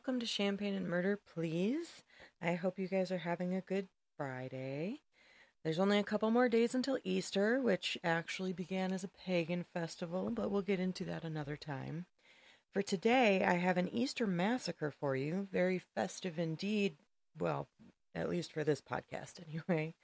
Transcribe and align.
welcome 0.00 0.18
to 0.18 0.24
Champagne 0.24 0.72
and 0.72 0.88
Murder, 0.88 1.20
please. 1.34 2.02
I 2.40 2.54
hope 2.54 2.78
you 2.78 2.88
guys 2.88 3.12
are 3.12 3.18
having 3.18 3.54
a 3.54 3.60
good 3.60 3.88
Friday. 4.16 5.00
There's 5.62 5.78
only 5.78 5.98
a 5.98 6.02
couple 6.02 6.30
more 6.30 6.48
days 6.48 6.74
until 6.74 6.98
Easter, 7.04 7.60
which 7.60 7.98
actually 8.02 8.54
began 8.54 8.92
as 8.92 9.04
a 9.04 9.10
pagan 9.26 9.62
festival, 9.74 10.30
but 10.30 10.50
we'll 10.50 10.62
get 10.62 10.80
into 10.80 11.04
that 11.04 11.22
another 11.22 11.54
time. 11.54 12.06
For 12.72 12.80
today, 12.80 13.44
I 13.44 13.56
have 13.56 13.76
an 13.76 13.90
Easter 13.92 14.26
massacre 14.26 14.90
for 14.90 15.16
you. 15.16 15.48
Very 15.52 15.82
festive 15.94 16.38
indeed. 16.38 16.96
Well, 17.38 17.68
at 18.14 18.30
least 18.30 18.54
for 18.54 18.64
this 18.64 18.80
podcast, 18.80 19.34
anyway. 19.68 19.94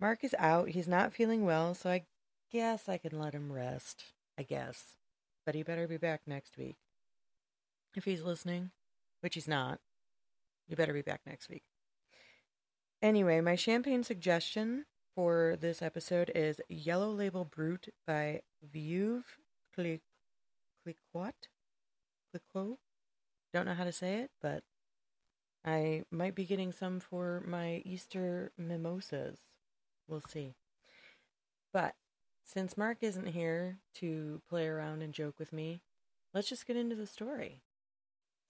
Mark 0.00 0.24
is 0.24 0.34
out. 0.36 0.70
He's 0.70 0.88
not 0.88 1.14
feeling 1.14 1.44
well, 1.44 1.74
so 1.74 1.90
I 1.90 2.06
guess 2.50 2.88
I 2.88 2.98
can 2.98 3.16
let 3.16 3.34
him 3.34 3.52
rest. 3.52 4.02
I 4.36 4.42
guess. 4.42 4.96
But 5.46 5.54
he 5.54 5.62
better 5.62 5.86
be 5.86 5.96
back 5.96 6.22
next 6.26 6.58
week. 6.58 6.74
If 7.94 8.04
he's 8.04 8.22
listening, 8.22 8.72
which 9.22 9.34
he's 9.34 9.48
not, 9.48 9.78
you 10.68 10.76
better 10.76 10.92
be 10.92 11.02
back 11.02 11.20
next 11.26 11.48
week. 11.48 11.62
Anyway, 13.00 13.40
my 13.40 13.56
champagne 13.56 14.04
suggestion 14.04 14.84
for 15.14 15.56
this 15.60 15.80
episode 15.82 16.30
is 16.34 16.60
Yellow 16.68 17.10
Label 17.10 17.44
Brut 17.44 17.88
by 18.06 18.42
Veuve 18.62 19.24
Clicquot. 19.74 20.00
Clicquot? 22.30 22.78
Don't 23.52 23.66
know 23.66 23.74
how 23.74 23.84
to 23.84 23.92
say 23.92 24.20
it, 24.20 24.30
but 24.40 24.62
I 25.64 26.02
might 26.10 26.34
be 26.34 26.44
getting 26.44 26.72
some 26.72 27.00
for 27.00 27.42
my 27.46 27.82
Easter 27.84 28.52
mimosas. 28.58 29.38
We'll 30.08 30.22
see. 30.22 30.54
But 31.72 31.94
since 32.44 32.76
Mark 32.76 32.98
isn't 33.02 33.28
here 33.28 33.78
to 33.94 34.42
play 34.48 34.66
around 34.66 35.02
and 35.02 35.12
joke 35.12 35.38
with 35.38 35.52
me, 35.52 35.82
let's 36.34 36.48
just 36.48 36.66
get 36.66 36.76
into 36.76 36.96
the 36.96 37.06
story. 37.06 37.62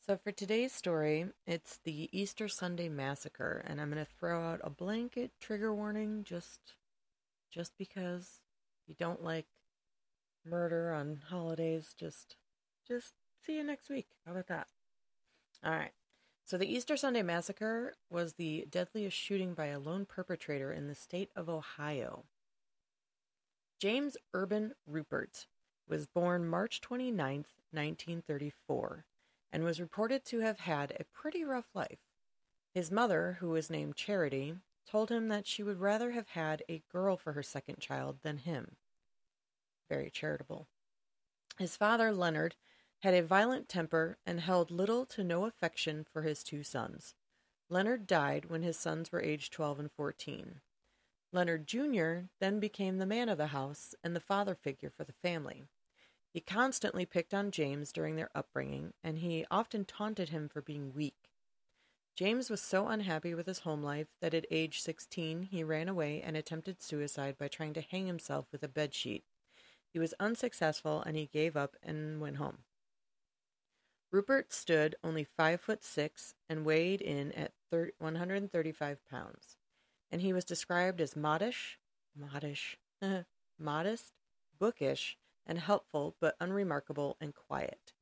So, 0.05 0.17
for 0.17 0.33
today's 0.33 0.72
story, 0.72 1.27
it's 1.47 1.78
the 1.84 2.08
Easter 2.11 2.48
Sunday 2.48 2.89
Massacre, 2.89 3.62
and 3.64 3.81
I'm 3.81 3.89
going 3.89 4.05
to 4.05 4.11
throw 4.19 4.42
out 4.42 4.61
a 4.64 4.69
blanket 4.69 5.31
trigger 5.39 5.72
warning 5.72 6.25
just 6.25 6.75
just 7.53 7.78
because 7.78 8.41
you 8.89 8.97
don't 8.98 9.23
like 9.23 9.47
murder 10.45 10.92
on 10.92 11.20
holidays, 11.28 11.95
just 11.97 12.34
just 12.84 13.12
see 13.47 13.58
you 13.58 13.62
next 13.62 13.89
week. 13.89 14.08
How 14.27 14.33
about 14.33 14.48
that? 14.48 14.67
All 15.64 15.70
right. 15.70 15.92
So, 16.47 16.58
the 16.58 16.67
Easter 16.67 16.97
Sunday 16.97 17.23
Massacre 17.23 17.95
was 18.11 18.33
the 18.33 18.67
deadliest 18.69 19.17
shooting 19.17 19.55
by 19.55 19.67
a 19.67 19.78
lone 19.78 20.05
perpetrator 20.05 20.73
in 20.73 20.89
the 20.89 20.97
state 20.97 21.30
of 21.36 21.48
Ohio. 21.48 22.25
James 23.78 24.17
Urban 24.34 24.73
Ruppert 24.91 25.47
was 25.89 26.08
born 26.08 26.48
March 26.48 26.80
29, 26.80 27.47
1934 27.70 29.05
and 29.53 29.64
was 29.64 29.81
reported 29.81 30.25
to 30.25 30.41
have 30.41 30.61
had 30.61 30.92
a 30.92 31.05
pretty 31.05 31.45
rough 31.45 31.69
life. 31.75 31.98
His 32.75 32.91
mother, 32.91 33.36
who 33.41 33.50
was 33.50 33.69
named 33.69 33.97
Charity, 33.97 34.55
told 34.86 35.11
him 35.11 35.28
that 35.28 35.47
she 35.47 35.62
would 35.62 35.81
rather 35.81 36.12
have 36.12 36.28
had 36.28 36.62
a 36.69 36.83
girl 36.91 37.17
for 37.17 37.34
her 37.34 37.42
second 37.42 37.78
child 37.78 38.19
than 38.23 38.39
him. 38.39 38.77
Very 39.89 40.11
charitable. 40.11 40.67
His 41.58 41.77
father, 41.77 42.12
Leonard, 42.12 42.56
had 43.00 43.14
a 43.14 43.23
violent 43.23 43.69
temper 43.69 44.17
and 44.25 44.41
held 44.41 44.70
little 44.70 45.05
to 45.06 45.23
no 45.23 45.45
affection 45.45 46.05
for 46.11 46.23
his 46.23 46.42
two 46.42 46.62
sons. 46.62 47.14
Leonard 47.69 48.06
died 48.06 48.47
when 48.47 48.62
his 48.62 48.78
sons 48.78 49.12
were 49.12 49.23
aged 49.23 49.53
12 49.53 49.80
and 49.80 49.92
14. 49.92 50.61
Leonard 51.33 51.67
Jr. 51.67 52.27
then 52.41 52.61
became 52.61 52.98
the 52.98 53.06
man 53.06 53.28
of 53.28 53.39
the 53.39 53.48
house 53.48 53.95
and 54.05 54.14
the 54.14 54.20
father 54.20 54.55
figure 54.55 54.91
for 54.91 55.05
the 55.05 55.14
family. 55.14 55.64
He 56.33 56.41
constantly 56.41 57.05
picked 57.05 57.34
on 57.34 57.50
James 57.50 57.92
during 57.92 58.16
their 58.16 58.30
upbringing, 58.34 58.94
and 59.05 59.19
he 59.19 59.44
often 59.50 59.84
taunted 59.84 60.30
him 60.30 60.48
for 60.48 60.62
being 60.62 60.94
weak. 60.94 61.30
James 62.14 62.48
was 62.48 62.62
so 62.62 62.89
unhappy 62.89 63.34
with 63.34 63.46
his 63.46 63.61
home 63.61 63.83
life 63.83 64.08
that 64.20 64.34
at 64.34 64.46
age 64.51 64.80
16 64.80 65.45
he 65.45 65.62
ran 65.62 65.89
away 65.89 66.23
and 66.23 66.36
attempted 66.36 66.83
suicide 66.83 67.36
by 67.39 67.48
trying 67.48 67.74
to 67.74 67.80
hang 67.80 68.06
himself 68.06 68.46
with 68.51 68.62
a 68.62 68.68
bedsheet. 68.68 69.23
He 69.92 69.98
was 69.98 70.14
unsuccessful 70.18 71.02
and 71.02 71.17
he 71.17 71.27
gave 71.27 71.56
up 71.56 71.77
and 71.83 72.20
went 72.20 72.36
home. 72.36 72.58
Ruppert 74.12 74.52
stood 74.52 74.95
only 75.02 75.24
five 75.24 75.61
foot 75.61 75.83
six 75.83 76.35
and 76.48 76.67
weighed 76.67 77.01
in 77.01 77.33
at 77.33 77.52
135 77.70 78.98
pounds, 79.11 79.56
and 80.11 80.20
he 80.20 80.35
was 80.35 80.45
described 80.45 81.01
as 81.01 81.14
modish, 81.14 81.79
modish, 82.14 82.77
modest, 83.58 84.12
bookish, 84.58 85.17
and 85.47 85.58
helpful 85.58 86.17
but 86.20 86.36
unremarkable 86.41 87.17
and 87.20 87.35
quiet. 87.35 87.92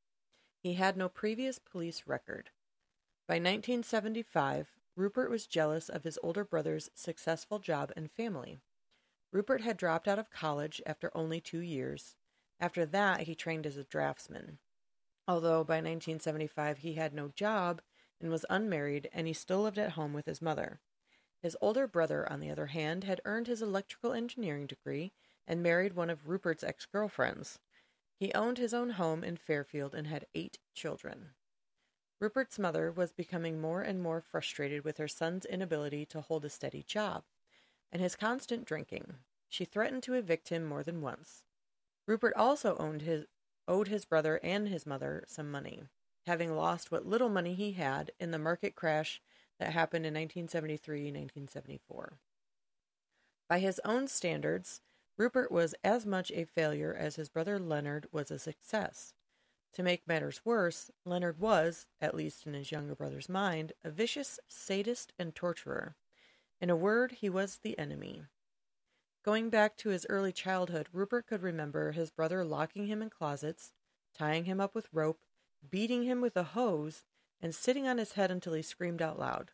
He 0.63 0.75
had 0.75 0.97
no 0.97 1.09
previous 1.09 1.59
police 1.59 2.05
record. 2.07 2.51
By 3.27 3.35
1975, 3.35 4.69
Ruppert 4.97 5.31
was 5.31 5.47
jealous 5.47 5.89
of 5.89 6.05
his 6.05 6.19
older 6.23 6.45
brother's 6.45 6.91
successful 6.95 7.59
job 7.59 7.93
and 7.97 8.11
family. 8.11 8.61
Ruppert 9.33 9.61
had 9.61 9.77
dropped 9.77 10.09
out 10.09 10.19
of 10.19 10.31
college 10.31 10.83
after 10.85 11.11
only 11.17 11.41
two 11.41 11.61
years. 11.61 12.17
After 12.59 12.85
that, 12.87 13.23
he 13.23 13.35
trained 13.35 13.67
as 13.67 13.77
a 13.77 13.85
draftsman. 13.85 14.59
Although 15.27 15.65
by 15.65 15.77
1975 15.77 16.79
he 16.79 16.95
had 16.95 17.15
no 17.15 17.29
job 17.29 17.81
and 18.21 18.31
was 18.31 18.45
unmarried, 18.51 19.09
and 19.13 19.27
he 19.27 19.33
still 19.33 19.63
lived 19.63 19.79
at 19.79 19.93
home 19.93 20.13
with 20.13 20.27
his 20.27 20.43
mother. 20.43 20.81
His 21.41 21.57
older 21.63 21.87
brother, 21.87 22.31
on 22.31 22.41
the 22.41 22.51
other 22.51 22.67
hand, 22.67 23.05
had 23.05 23.23
earned 23.25 23.47
his 23.47 23.63
electrical 23.63 24.13
engineering 24.13 24.67
degree 24.67 25.13
and 25.47 25.63
married 25.63 25.95
one 25.95 26.11
of 26.11 26.27
Ruppert's 26.27 26.65
ex 26.65 26.87
girlfriends. 26.87 27.59
He 28.19 28.33
owned 28.35 28.59
his 28.59 28.75
own 28.75 28.91
home 28.91 29.25
in 29.25 29.37
Fairfield 29.37 29.95
and 29.95 30.07
had 30.07 30.27
eight 30.35 30.59
children. 30.75 31.31
Ruppert's 32.21 32.59
mother 32.59 32.93
was 32.93 33.13
becoming 33.13 33.61
more 33.61 33.81
and 33.81 34.03
more 34.03 34.21
frustrated 34.21 34.85
with 34.85 34.99
her 34.99 35.09
son's 35.09 35.47
inability 35.47 36.05
to 36.07 36.21
hold 36.21 36.45
a 36.45 36.51
steady 36.51 36.83
job 36.83 37.25
and 37.93 38.03
his 38.03 38.17
constant 38.17 38.65
drinking. 38.65 39.15
She 39.49 39.65
threatened 39.65 40.03
to 40.05 40.15
evict 40.15 40.51
him 40.51 40.65
more 40.65 40.83
than 40.83 41.01
once. 41.01 41.45
Ruppert 42.09 42.33
also 42.37 42.77
his, 43.01 43.27
owed 43.67 43.89
his 43.89 44.05
brother 44.05 44.39
and 44.43 44.69
his 44.69 44.87
mother 44.87 45.25
some 45.27 45.51
money, 45.51 45.85
having 46.27 46.55
lost 46.55 46.91
what 46.91 47.07
little 47.07 47.29
money 47.29 47.55
he 47.55 47.73
had 47.73 48.13
in 48.21 48.31
the 48.31 48.39
market 48.39 48.75
crash 48.75 49.21
that 49.59 49.73
happened 49.73 50.07
in 50.07 50.15
1973 50.15 51.05
1974. 51.05 52.19
By 53.49 53.59
his 53.59 53.81
own 53.85 54.07
standards, 54.09 54.81
Ruppert 55.21 55.51
was 55.51 55.75
as 55.85 56.07
much 56.07 56.33
a 56.33 56.47
failure 56.47 56.97
as 56.99 57.17
his 57.17 57.29
brother 57.29 57.59
Leonard 57.59 58.07
was 58.11 58.31
a 58.31 58.39
success. 58.39 59.13
To 59.75 59.83
make 59.83 60.09
matters 60.09 60.41
worse, 60.47 60.91
Leonard 61.05 61.39
was, 61.39 61.89
at 62.01 62.15
least 62.15 62.47
in 62.47 62.55
his 62.55 62.73
younger 62.73 62.95
brother's 62.95 63.29
mind, 63.29 63.75
a 63.85 63.91
vicious 63.91 64.41
sadist 64.49 65.13
and 65.19 65.35
torturer. 65.35 65.95
In 66.59 66.71
a 66.71 66.77
word, 66.77 67.13
he 67.13 67.29
was 67.29 67.59
the 67.59 67.79
enemy. 67.79 68.23
Going 69.23 69.51
back 69.51 69.77
to 69.77 69.91
his 69.91 70.07
early 70.09 70.33
childhood, 70.33 70.89
Ruppert 70.91 71.27
could 71.27 71.43
remember 71.43 71.93
his 71.93 72.11
brother 72.11 72.43
locking 72.43 72.87
him 72.87 73.03
in 73.03 73.11
closets, 73.11 73.75
tying 74.17 74.47
him 74.47 74.59
up 74.59 74.75
with 74.75 74.89
rope, 74.91 75.21
beating 75.69 76.05
him 76.05 76.23
with 76.23 76.35
a 76.35 76.45
hose, 76.45 77.05
and 77.43 77.55
sitting 77.55 77.87
on 77.87 77.99
his 77.99 78.13
head 78.13 78.31
until 78.31 78.55
he 78.55 78.63
screamed 78.63 79.03
out 79.03 79.19
loud. 79.19 79.51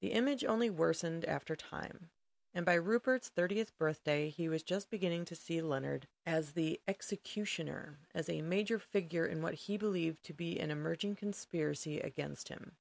The 0.00 0.12
image 0.12 0.44
only 0.44 0.70
worsened 0.70 1.24
after 1.24 1.56
time 1.56 2.10
and 2.54 2.66
by 2.66 2.76
Ruppert's 2.76 3.30
30th 3.34 3.70
birthday, 3.78 4.28
he 4.28 4.48
was 4.48 4.62
just 4.62 4.90
beginning 4.90 5.24
to 5.26 5.34
see 5.34 5.62
Leonard 5.62 6.06
as 6.26 6.52
the 6.52 6.80
executioner, 6.86 7.98
as 8.14 8.28
a 8.28 8.42
major 8.42 8.78
figure 8.78 9.24
in 9.24 9.40
what 9.40 9.54
he 9.54 9.76
believed 9.76 10.22
to 10.24 10.34
be 10.34 10.60
an 10.60 10.70
emerging 10.70 11.16
conspiracy 11.16 11.98
against 12.00 12.48
him. 12.48 12.72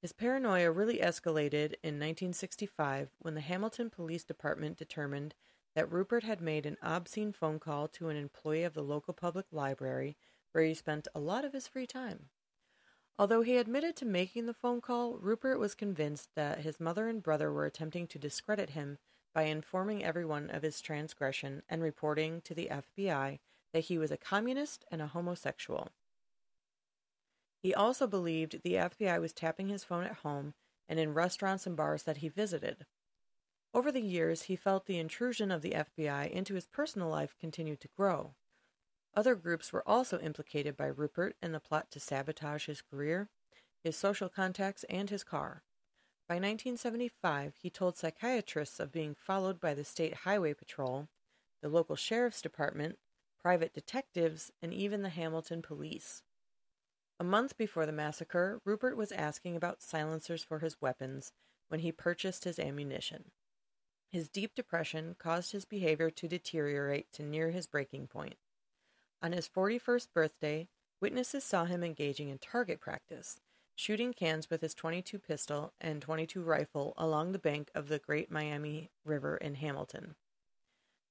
His 0.00 0.12
paranoia 0.12 0.70
really 0.70 0.98
escalated 0.98 1.74
in 1.82 1.98
1965 1.98 3.10
when 3.18 3.34
the 3.34 3.40
Hamilton 3.40 3.90
Police 3.90 4.22
Department 4.22 4.76
determined 4.76 5.34
that 5.74 5.90
Ruppert 5.90 6.22
had 6.22 6.40
made 6.40 6.66
an 6.66 6.76
obscene 6.80 7.32
phone 7.32 7.58
call 7.58 7.88
to 7.88 8.08
an 8.08 8.16
employee 8.16 8.62
of 8.62 8.74
the 8.74 8.82
local 8.82 9.12
public 9.12 9.46
library 9.50 10.16
where 10.52 10.64
he 10.64 10.74
spent 10.74 11.08
a 11.14 11.20
lot 11.20 11.44
of 11.44 11.52
his 11.52 11.66
free 11.66 11.86
time. 11.86 12.28
Although 13.18 13.42
he 13.42 13.56
admitted 13.56 13.96
to 13.96 14.04
making 14.04 14.46
the 14.46 14.54
phone 14.54 14.80
call, 14.80 15.18
Ruppert 15.18 15.58
was 15.58 15.74
convinced 15.74 16.34
that 16.36 16.60
his 16.60 16.78
mother 16.78 17.08
and 17.08 17.22
brother 17.22 17.52
were 17.52 17.66
attempting 17.66 18.06
to 18.08 18.18
discredit 18.18 18.70
him 18.70 18.98
by 19.34 19.42
informing 19.42 20.04
everyone 20.04 20.50
of 20.50 20.62
his 20.62 20.80
transgression 20.80 21.62
and 21.68 21.82
reporting 21.82 22.40
to 22.42 22.54
the 22.54 22.68
FBI 22.70 23.40
that 23.72 23.84
he 23.84 23.98
was 23.98 24.12
a 24.12 24.16
communist 24.16 24.84
and 24.90 25.02
a 25.02 25.08
homosexual. 25.08 25.88
He 27.60 27.74
also 27.74 28.06
believed 28.06 28.62
the 28.62 28.74
FBI 28.74 29.20
was 29.20 29.32
tapping 29.32 29.68
his 29.68 29.82
phone 29.82 30.04
at 30.04 30.18
home 30.18 30.54
and 30.88 31.00
in 31.00 31.12
restaurants 31.12 31.66
and 31.66 31.76
bars 31.76 32.04
that 32.04 32.18
he 32.18 32.28
visited. 32.28 32.86
Over 33.74 33.90
the 33.90 34.00
years, 34.00 34.42
he 34.42 34.56
felt 34.56 34.86
the 34.86 34.98
intrusion 34.98 35.50
of 35.50 35.62
the 35.62 35.72
FBI 35.72 36.30
into 36.30 36.54
his 36.54 36.66
personal 36.66 37.08
life 37.08 37.36
continued 37.38 37.80
to 37.80 37.88
grow. 37.96 38.34
Other 39.14 39.34
groups 39.34 39.72
were 39.72 39.88
also 39.88 40.18
implicated 40.20 40.76
by 40.76 40.90
Ruppert 40.90 41.32
in 41.42 41.52
the 41.52 41.60
plot 41.60 41.90
to 41.90 42.00
sabotage 42.00 42.66
his 42.66 42.82
career, 42.82 43.28
his 43.82 43.96
social 43.96 44.28
contacts, 44.28 44.84
and 44.84 45.10
his 45.10 45.24
car. 45.24 45.62
By 46.28 46.34
1975, 46.34 47.54
he 47.62 47.70
told 47.70 47.96
psychiatrists 47.96 48.78
of 48.78 48.92
being 48.92 49.14
followed 49.14 49.60
by 49.60 49.74
the 49.74 49.84
State 49.84 50.14
Highway 50.14 50.52
Patrol, 50.52 51.08
the 51.62 51.68
local 51.68 51.96
sheriff's 51.96 52.42
department, 52.42 52.98
private 53.40 53.72
detectives, 53.72 54.52
and 54.60 54.74
even 54.74 55.02
the 55.02 55.08
Hamilton 55.08 55.62
police. 55.62 56.22
A 57.18 57.24
month 57.24 57.56
before 57.56 57.86
the 57.86 57.92
massacre, 57.92 58.60
Ruppert 58.64 58.94
was 58.94 59.10
asking 59.10 59.56
about 59.56 59.82
silencers 59.82 60.44
for 60.44 60.60
his 60.60 60.80
weapons 60.80 61.32
when 61.68 61.80
he 61.80 61.90
purchased 61.90 62.44
his 62.44 62.58
ammunition. 62.58 63.32
His 64.10 64.28
deep 64.28 64.54
depression 64.54 65.16
caused 65.18 65.52
his 65.52 65.64
behavior 65.64 66.10
to 66.10 66.28
deteriorate 66.28 67.10
to 67.12 67.22
near 67.22 67.50
his 67.50 67.66
breaking 67.66 68.06
point. 68.06 68.36
On 69.20 69.32
his 69.32 69.48
41st 69.48 70.08
birthday, 70.14 70.68
witnesses 71.00 71.42
saw 71.42 71.64
him 71.64 71.82
engaging 71.82 72.28
in 72.28 72.38
target 72.38 72.80
practice, 72.80 73.40
shooting 73.74 74.12
cans 74.12 74.48
with 74.48 74.60
his 74.60 74.74
22 74.74 75.18
pistol 75.18 75.72
and 75.80 76.00
22 76.00 76.40
rifle 76.40 76.94
along 76.96 77.32
the 77.32 77.38
bank 77.38 77.70
of 77.74 77.88
the 77.88 77.98
Great 77.98 78.30
Miami 78.30 78.90
River 79.04 79.36
in 79.36 79.56
Hamilton. 79.56 80.14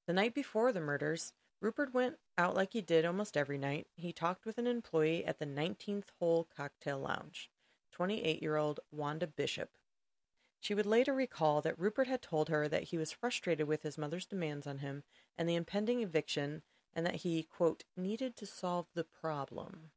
The 0.05 0.13
night 0.13 0.33
before 0.33 0.71
the 0.71 0.79
murders, 0.79 1.33
Ruppert 1.61 1.93
went 1.93 2.17
out 2.37 2.55
like 2.55 2.73
he 2.73 2.81
did 2.81 3.03
almost 3.03 3.35
every 3.35 3.57
night. 3.57 3.87
He 3.95 4.13
talked 4.13 4.45
with 4.45 4.57
an 4.57 4.67
employee 4.67 5.25
at 5.25 5.39
the 5.39 5.45
19th 5.45 6.09
Hole 6.19 6.47
Cocktail 6.55 6.99
Lounge, 6.99 7.49
28 7.91 8.41
year 8.41 8.55
old 8.55 8.79
Wanda 8.89 9.27
Bishop. 9.27 9.71
She 10.61 10.73
would 10.73 10.85
later 10.85 11.13
recall 11.13 11.61
that 11.61 11.77
Ruppert 11.79 12.07
had 12.07 12.21
told 12.21 12.47
her 12.49 12.67
that 12.67 12.83
he 12.83 12.97
was 12.97 13.11
frustrated 13.11 13.67
with 13.67 13.83
his 13.83 13.97
mother's 13.97 14.25
demands 14.25 14.65
on 14.65 14.79
him 14.79 15.03
and 15.37 15.47
the 15.47 15.55
impending 15.55 16.01
eviction, 16.01 16.61
and 16.97 17.05
that 17.05 17.17
he, 17.17 17.43
quote, 17.43 17.83
needed 17.95 18.35
to 18.35 18.47
solve 18.47 18.87
the 18.95 19.03
problem. 19.03 19.91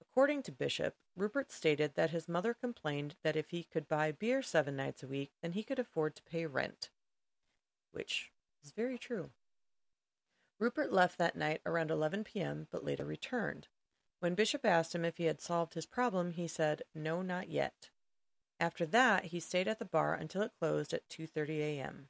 According 0.00 0.42
to 0.44 0.50
Bishop, 0.50 0.96
Ruppert 1.18 1.52
stated 1.52 1.94
that 1.94 2.10
his 2.10 2.30
mother 2.30 2.54
complained 2.54 3.16
that 3.22 3.36
if 3.36 3.50
he 3.50 3.62
could 3.62 3.86
buy 3.88 4.10
beer 4.10 4.40
seven 4.40 4.74
nights 4.74 5.02
a 5.02 5.06
week, 5.06 5.32
then 5.42 5.52
he 5.52 5.62
could 5.62 5.78
afford 5.78 6.16
to 6.16 6.22
pay 6.22 6.46
rent. 6.46 6.88
Which 7.90 8.32
is 8.64 8.70
very 8.70 8.96
true. 8.96 9.32
Ruppert 10.58 10.92
left 10.92 11.18
that 11.18 11.36
night 11.36 11.60
around 11.66 11.90
11 11.90 12.24
p.m., 12.24 12.68
but 12.70 12.84
later 12.84 13.04
returned. 13.04 13.68
When 14.20 14.34
Bishop 14.34 14.64
asked 14.64 14.94
him 14.94 15.04
if 15.04 15.18
he 15.18 15.24
had 15.24 15.42
solved 15.42 15.74
his 15.74 15.84
problem, 15.84 16.32
he 16.32 16.48
said, 16.48 16.84
"No, 16.94 17.20
not 17.20 17.50
yet." 17.50 17.90
After 18.58 18.86
that, 18.86 19.26
he 19.26 19.40
stayed 19.40 19.68
at 19.68 19.78
the 19.78 19.84
bar 19.84 20.14
until 20.14 20.40
it 20.40 20.52
closed 20.58 20.94
at 20.94 21.10
2:30 21.10 21.58
a.m. 21.58 22.08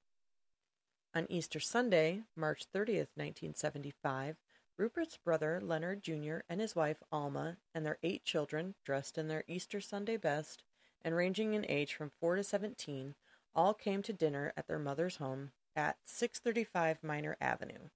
On 1.14 1.26
Easter 1.28 1.60
Sunday, 1.60 2.22
March 2.34 2.64
30th, 2.74 3.12
1975, 3.16 4.36
Ruppert's 4.80 5.18
brother 5.18 5.60
Leonard 5.62 6.02
Jr. 6.02 6.38
and 6.48 6.58
his 6.58 6.74
wife 6.74 7.02
Alma 7.12 7.58
and 7.74 7.84
their 7.84 7.98
eight 8.02 8.24
children, 8.24 8.76
dressed 8.82 9.18
in 9.18 9.28
their 9.28 9.44
Easter 9.46 9.78
Sunday 9.78 10.16
best 10.16 10.64
and 11.02 11.14
ranging 11.14 11.52
in 11.52 11.66
age 11.68 11.92
from 11.92 12.12
4 12.18 12.36
to 12.36 12.42
17, 12.42 13.14
all 13.54 13.74
came 13.74 14.00
to 14.02 14.14
dinner 14.14 14.54
at 14.56 14.66
their 14.68 14.78
mother's 14.78 15.16
home 15.16 15.52
at 15.76 15.98
635 16.06 17.02
Minor 17.02 17.36
Avenue. 17.42 17.90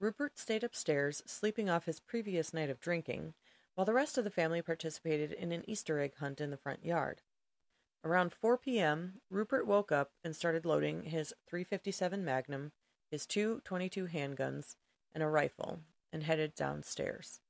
Ruppert 0.00 0.38
stayed 0.38 0.64
upstairs, 0.64 1.22
sleeping 1.26 1.68
off 1.68 1.84
his 1.84 2.00
previous 2.00 2.54
night 2.54 2.70
of 2.70 2.80
drinking, 2.80 3.34
while 3.74 3.84
the 3.84 3.92
rest 3.92 4.16
of 4.16 4.24
the 4.24 4.30
family 4.30 4.62
participated 4.62 5.30
in 5.30 5.52
an 5.52 5.68
Easter 5.68 6.00
egg 6.00 6.14
hunt 6.20 6.40
in 6.40 6.50
the 6.50 6.56
front 6.56 6.82
yard. 6.82 7.20
Around 8.06 8.34
4 8.34 8.58
p.m., 8.58 9.14
Ruppert 9.32 9.66
woke 9.66 9.90
up 9.90 10.12
and 10.22 10.36
started 10.36 10.64
loading 10.64 11.02
his 11.02 11.34
357 11.48 12.24
Magnum, 12.24 12.70
his 13.10 13.26
two 13.26 13.60
22 13.64 14.06
handguns, 14.06 14.76
and 15.12 15.24
a 15.24 15.28
rifle, 15.28 15.80
and 16.12 16.22
headed 16.22 16.54
downstairs. 16.54 17.40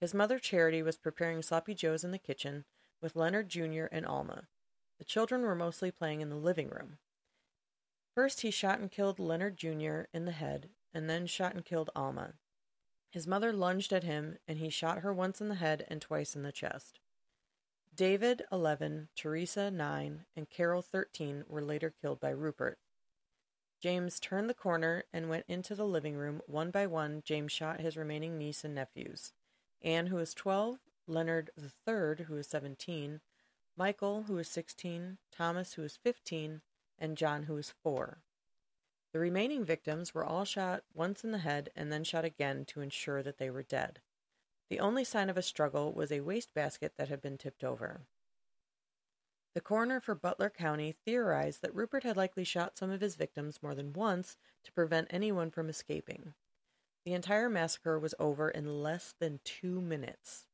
His 0.00 0.12
mother 0.12 0.40
Charity 0.40 0.82
was 0.82 0.98
preparing 0.98 1.42
sloppy 1.42 1.74
joes 1.74 2.02
in 2.02 2.10
the 2.10 2.18
kitchen 2.18 2.64
with 3.00 3.14
Leonard 3.14 3.48
Jr. 3.48 3.84
and 3.92 4.04
Alma. 4.04 4.48
The 4.98 5.04
children 5.04 5.42
were 5.42 5.54
mostly 5.54 5.92
playing 5.92 6.22
in 6.22 6.28
the 6.28 6.34
living 6.34 6.70
room. 6.70 6.98
First, 8.12 8.40
he 8.40 8.50
shot 8.50 8.80
and 8.80 8.90
killed 8.90 9.20
Leonard 9.20 9.56
Jr. 9.56 10.06
in 10.12 10.24
the 10.24 10.32
head 10.32 10.70
and 10.92 11.08
then 11.08 11.28
shot 11.28 11.54
and 11.54 11.64
killed 11.64 11.90
Alma. 11.94 12.32
His 13.10 13.28
mother 13.28 13.52
lunged 13.52 13.92
at 13.92 14.02
him, 14.02 14.38
and 14.48 14.58
he 14.58 14.70
shot 14.70 15.02
her 15.02 15.14
once 15.14 15.40
in 15.40 15.46
the 15.46 15.54
head 15.54 15.86
and 15.86 16.02
twice 16.02 16.34
in 16.34 16.42
the 16.42 16.50
chest. 16.50 16.98
David, 18.00 18.44
11, 18.50 19.10
Teresa, 19.14 19.70
9, 19.70 20.24
and 20.34 20.48
Carol, 20.48 20.80
13, 20.80 21.44
were 21.46 21.60
later 21.60 21.92
killed 22.00 22.18
by 22.18 22.32
Ruppert. 22.32 22.76
James 23.78 24.18
turned 24.18 24.48
the 24.48 24.54
corner 24.54 25.04
and 25.12 25.28
went 25.28 25.44
into 25.48 25.74
the 25.74 25.84
living 25.84 26.16
room. 26.16 26.40
One 26.46 26.70
by 26.70 26.86
one, 26.86 27.20
James 27.26 27.52
shot 27.52 27.82
his 27.82 27.98
remaining 27.98 28.38
niece 28.38 28.64
and 28.64 28.74
nephews 28.74 29.34
Anne, 29.82 30.06
who 30.06 30.16
was 30.16 30.32
12, 30.32 30.78
Leonard 31.06 31.50
III, 31.58 32.24
who 32.24 32.36
was 32.36 32.46
17, 32.46 33.20
Michael, 33.76 34.22
who 34.22 34.36
was 34.36 34.48
16, 34.48 35.18
Thomas, 35.30 35.74
who 35.74 35.82
was 35.82 35.98
15, 35.98 36.62
and 36.98 37.18
John, 37.18 37.42
who 37.42 37.52
was 37.52 37.74
4. 37.82 38.22
The 39.12 39.18
remaining 39.18 39.62
victims 39.62 40.14
were 40.14 40.24
all 40.24 40.46
shot 40.46 40.84
once 40.94 41.22
in 41.22 41.32
the 41.32 41.38
head 41.38 41.68
and 41.76 41.92
then 41.92 42.04
shot 42.04 42.24
again 42.24 42.64
to 42.68 42.80
ensure 42.80 43.22
that 43.22 43.36
they 43.36 43.50
were 43.50 43.62
dead. 43.62 44.00
The 44.70 44.80
only 44.80 45.04
sign 45.04 45.28
of 45.28 45.36
a 45.36 45.42
struggle 45.42 45.92
was 45.92 46.10
a 46.10 46.20
wastebasket 46.20 46.94
that 46.96 47.08
had 47.08 47.20
been 47.20 47.36
tipped 47.36 47.64
over. 47.64 48.02
The 49.52 49.60
coroner 49.60 50.00
for 50.00 50.14
Butler 50.14 50.48
County 50.48 50.94
theorized 51.04 51.60
that 51.60 51.74
Ruppert 51.74 52.04
had 52.04 52.16
likely 52.16 52.44
shot 52.44 52.78
some 52.78 52.90
of 52.90 53.00
his 53.00 53.16
victims 53.16 53.62
more 53.62 53.74
than 53.74 53.92
once 53.92 54.36
to 54.64 54.72
prevent 54.72 55.08
anyone 55.10 55.50
from 55.50 55.68
escaping. 55.68 56.34
The 57.04 57.14
entire 57.14 57.50
massacre 57.50 57.98
was 57.98 58.14
over 58.20 58.48
in 58.48 58.82
less 58.82 59.14
than 59.18 59.40
two 59.42 59.80
minutes. 59.80 60.46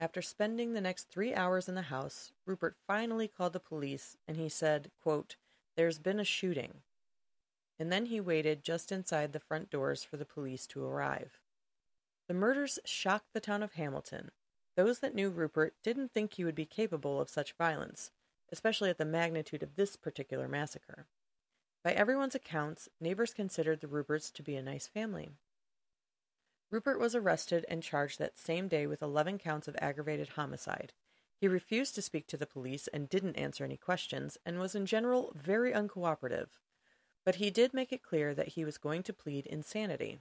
After 0.00 0.22
spending 0.22 0.72
the 0.72 0.80
next 0.80 1.10
three 1.10 1.34
hours 1.34 1.68
in 1.68 1.74
the 1.74 1.82
house, 1.82 2.32
Ruppert 2.48 2.74
finally 2.86 3.26
called 3.26 3.52
the 3.52 3.60
police 3.60 4.16
and 4.28 4.36
he 4.36 4.48
said, 4.48 4.90
quote, 5.02 5.36
There's 5.76 5.98
been 5.98 6.20
a 6.20 6.24
shooting 6.24 6.82
and 7.82 7.90
then 7.90 8.06
he 8.06 8.20
waited 8.20 8.62
just 8.62 8.92
inside 8.92 9.32
the 9.32 9.40
front 9.40 9.68
doors 9.68 10.04
for 10.04 10.16
the 10.16 10.24
police 10.24 10.68
to 10.68 10.84
arrive. 10.84 11.40
The 12.28 12.34
murders 12.34 12.78
shocked 12.84 13.32
the 13.32 13.40
town 13.40 13.62
of 13.62 13.72
Hamilton. 13.72 14.30
Those 14.76 15.00
that 15.00 15.14
knew 15.14 15.30
Ruppert 15.30 15.72
didn't 15.82 16.12
think 16.12 16.34
he 16.34 16.44
would 16.44 16.54
be 16.54 16.64
capable 16.64 17.20
of 17.20 17.28
such 17.28 17.54
violence, 17.54 18.10
especially 18.50 18.90
at 18.90 18.98
the 18.98 19.04
magnitude 19.04 19.62
of 19.62 19.76
this 19.76 19.96
particular 19.96 20.48
massacre. 20.48 21.06
By 21.84 21.92
everyone's 21.92 22.34
accounts, 22.34 22.88
neighbors 23.00 23.34
considered 23.34 23.80
the 23.80 23.88
Rupperts 23.88 24.32
to 24.34 24.42
be 24.42 24.56
a 24.56 24.62
nice 24.62 24.86
family. 24.86 25.32
Ruppert 26.72 26.98
was 26.98 27.14
arrested 27.14 27.66
and 27.68 27.82
charged 27.82 28.18
that 28.18 28.38
same 28.38 28.68
day 28.68 28.86
with 28.86 29.02
11 29.02 29.38
counts 29.38 29.68
of 29.68 29.76
aggravated 29.80 30.30
homicide. 30.30 30.92
He 31.38 31.48
refused 31.48 31.94
to 31.96 32.02
speak 32.02 32.26
to 32.28 32.36
the 32.36 32.46
police 32.46 32.88
and 32.88 33.08
didn't 33.08 33.36
answer 33.36 33.64
any 33.64 33.76
questions, 33.76 34.38
and 34.46 34.58
was 34.58 34.74
in 34.74 34.86
general 34.86 35.32
very 35.34 35.72
uncooperative 35.72 36.48
but 37.24 37.36
he 37.36 37.50
did 37.50 37.72
make 37.74 37.92
it 37.92 38.02
clear 38.02 38.34
that 38.34 38.48
he 38.48 38.64
was 38.64 38.78
going 38.78 39.02
to 39.04 39.12
plead 39.12 39.46
insanity. 39.46 40.18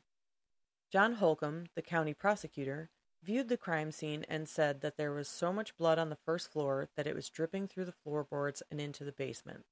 John 0.92 1.14
Holcomb, 1.14 1.68
the 1.74 1.82
county 1.82 2.14
prosecutor, 2.14 2.90
viewed 3.24 3.48
the 3.48 3.56
crime 3.56 3.94
scene 3.94 4.26
and 4.28 4.50
said 4.50 4.82
that 4.82 4.98
there 4.98 5.14
was 5.14 5.30
so 5.30 5.54
much 5.54 5.78
blood 5.78 5.98
on 5.98 6.10
the 6.10 6.18
first 6.18 6.52
floor 6.52 6.90
that 6.98 7.08
it 7.08 7.16
was 7.16 7.30
dripping 7.30 7.68
through 7.70 7.86
the 7.86 7.94
floorboards 7.94 8.62
and 8.70 8.82
into 8.82 9.06
the 9.06 9.14
basement. 9.14 9.64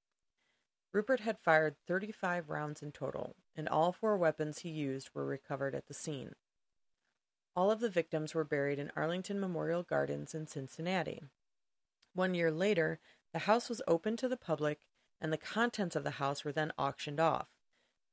Ruppert 0.95 1.19
had 1.19 1.38
fired 1.38 1.75
35 1.85 2.49
rounds 2.49 2.81
in 2.81 2.93
total, 2.93 3.35
and 3.53 3.67
all 3.67 3.91
four 3.91 4.15
weapons 4.15 4.59
he 4.59 4.69
used 4.69 5.09
were 5.13 5.25
recovered 5.25 5.75
at 5.75 5.88
the 5.88 5.93
scene. 5.93 6.35
All 7.53 7.69
of 7.69 7.81
the 7.81 7.89
victims 7.89 8.33
were 8.33 8.45
buried 8.45 8.79
in 8.79 8.91
Arlington 8.95 9.41
Memorial 9.41 9.83
Gardens 9.83 10.33
in 10.33 10.47
Cincinnati. 10.47 11.23
One 12.13 12.33
year 12.33 12.49
later, 12.49 12.97
the 13.33 13.39
house 13.39 13.67
was 13.67 13.81
opened 13.88 14.19
to 14.19 14.29
the 14.29 14.38
public 14.38 14.88
and 15.19 15.33
the 15.33 15.38
contents 15.38 15.97
of 15.97 16.05
the 16.05 16.11
house 16.11 16.45
were 16.45 16.53
then 16.53 16.71
auctioned 16.77 17.19
off. 17.19 17.49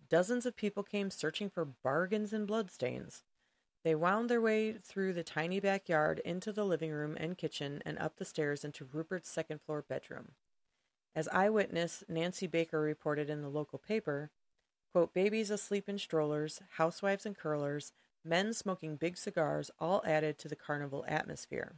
Dozens 0.08 0.46
of 0.46 0.56
people 0.56 0.82
came 0.82 1.10
searching 1.10 1.50
for 1.50 1.64
bargains 1.64 2.32
and 2.32 2.46
bloodstains. 2.46 3.22
They 3.82 3.94
wound 3.94 4.28
their 4.28 4.40
way 4.40 4.72
through 4.72 5.12
the 5.12 5.22
tiny 5.22 5.60
backyard 5.60 6.20
into 6.24 6.52
the 6.52 6.64
living 6.64 6.90
room 6.90 7.16
and 7.18 7.38
kitchen 7.38 7.82
and 7.86 7.98
up 7.98 8.16
the 8.16 8.24
stairs 8.24 8.64
into 8.64 8.84
Ruppert's 8.84 9.28
second 9.28 9.60
floor 9.62 9.82
bedroom. 9.82 10.32
As 11.14 11.28
eyewitness 11.28 12.04
Nancy 12.08 12.46
Baker 12.46 12.80
reported 12.80 13.30
in 13.30 13.42
the 13.42 13.48
local 13.48 13.78
paper, 13.78 14.30
quote, 14.92 15.14
babies 15.14 15.50
asleep 15.50 15.88
in 15.88 15.98
strollers, 15.98 16.60
housewives 16.76 17.24
in 17.24 17.34
curlers, 17.34 17.92
men 18.24 18.52
smoking 18.52 18.96
big 18.96 19.16
cigars 19.16 19.70
all 19.78 20.02
added 20.04 20.38
to 20.38 20.48
the 20.48 20.56
carnival 20.56 21.04
atmosphere. 21.08 21.76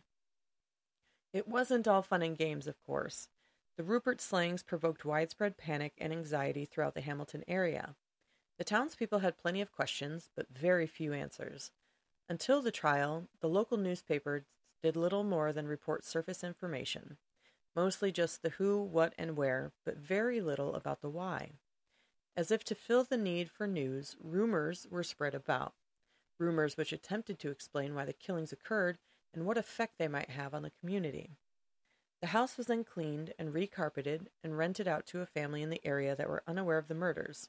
It 1.32 1.46
wasn't 1.46 1.86
all 1.86 2.02
fun 2.02 2.22
and 2.22 2.36
games, 2.36 2.66
of 2.66 2.82
course. 2.84 3.28
The 3.76 3.84
Ruppert 3.84 4.20
slayings 4.20 4.62
provoked 4.62 5.04
widespread 5.04 5.56
panic 5.56 5.92
and 5.98 6.12
anxiety 6.12 6.64
throughout 6.64 6.94
the 6.94 7.00
Hamilton 7.00 7.44
area. 7.46 7.94
The 8.58 8.64
townspeople 8.64 9.20
had 9.20 9.38
plenty 9.38 9.60
of 9.60 9.72
questions, 9.72 10.28
but 10.34 10.48
very 10.50 10.86
few 10.88 11.12
answers. 11.12 11.70
Until 12.28 12.60
the 12.60 12.72
trial, 12.72 13.28
the 13.40 13.48
local 13.48 13.76
newspapers 13.78 14.42
did 14.82 14.96
little 14.96 15.22
more 15.22 15.52
than 15.52 15.68
report 15.68 16.04
surface 16.04 16.42
information, 16.42 17.16
mostly 17.74 18.10
just 18.10 18.42
the 18.42 18.50
who, 18.50 18.82
what, 18.82 19.14
and 19.16 19.36
where, 19.36 19.70
but 19.84 19.96
very 19.96 20.40
little 20.40 20.74
about 20.74 21.00
the 21.00 21.08
why. 21.08 21.52
As 22.36 22.50
if 22.50 22.64
to 22.64 22.74
fill 22.74 23.04
the 23.04 23.16
need 23.16 23.50
for 23.50 23.66
news, 23.66 24.16
rumors 24.20 24.86
were 24.90 25.04
spread 25.04 25.34
about. 25.34 25.74
Rumors 26.38 26.76
which 26.76 26.92
attempted 26.92 27.38
to 27.38 27.50
explain 27.50 27.94
why 27.94 28.04
the 28.04 28.12
killings 28.12 28.52
occurred 28.52 28.98
and 29.32 29.46
what 29.46 29.58
effect 29.58 29.94
they 29.98 30.08
might 30.08 30.30
have 30.30 30.52
on 30.52 30.62
the 30.62 30.72
community. 30.80 31.30
The 32.20 32.28
house 32.28 32.56
was 32.56 32.66
then 32.66 32.82
cleaned 32.82 33.32
and 33.38 33.54
recarpeted 33.54 34.26
and 34.42 34.58
rented 34.58 34.88
out 34.88 35.06
to 35.06 35.20
a 35.20 35.26
family 35.26 35.62
in 35.62 35.70
the 35.70 35.84
area 35.84 36.16
that 36.16 36.28
were 36.28 36.42
unaware 36.46 36.78
of 36.78 36.88
the 36.88 36.94
murders. 36.94 37.48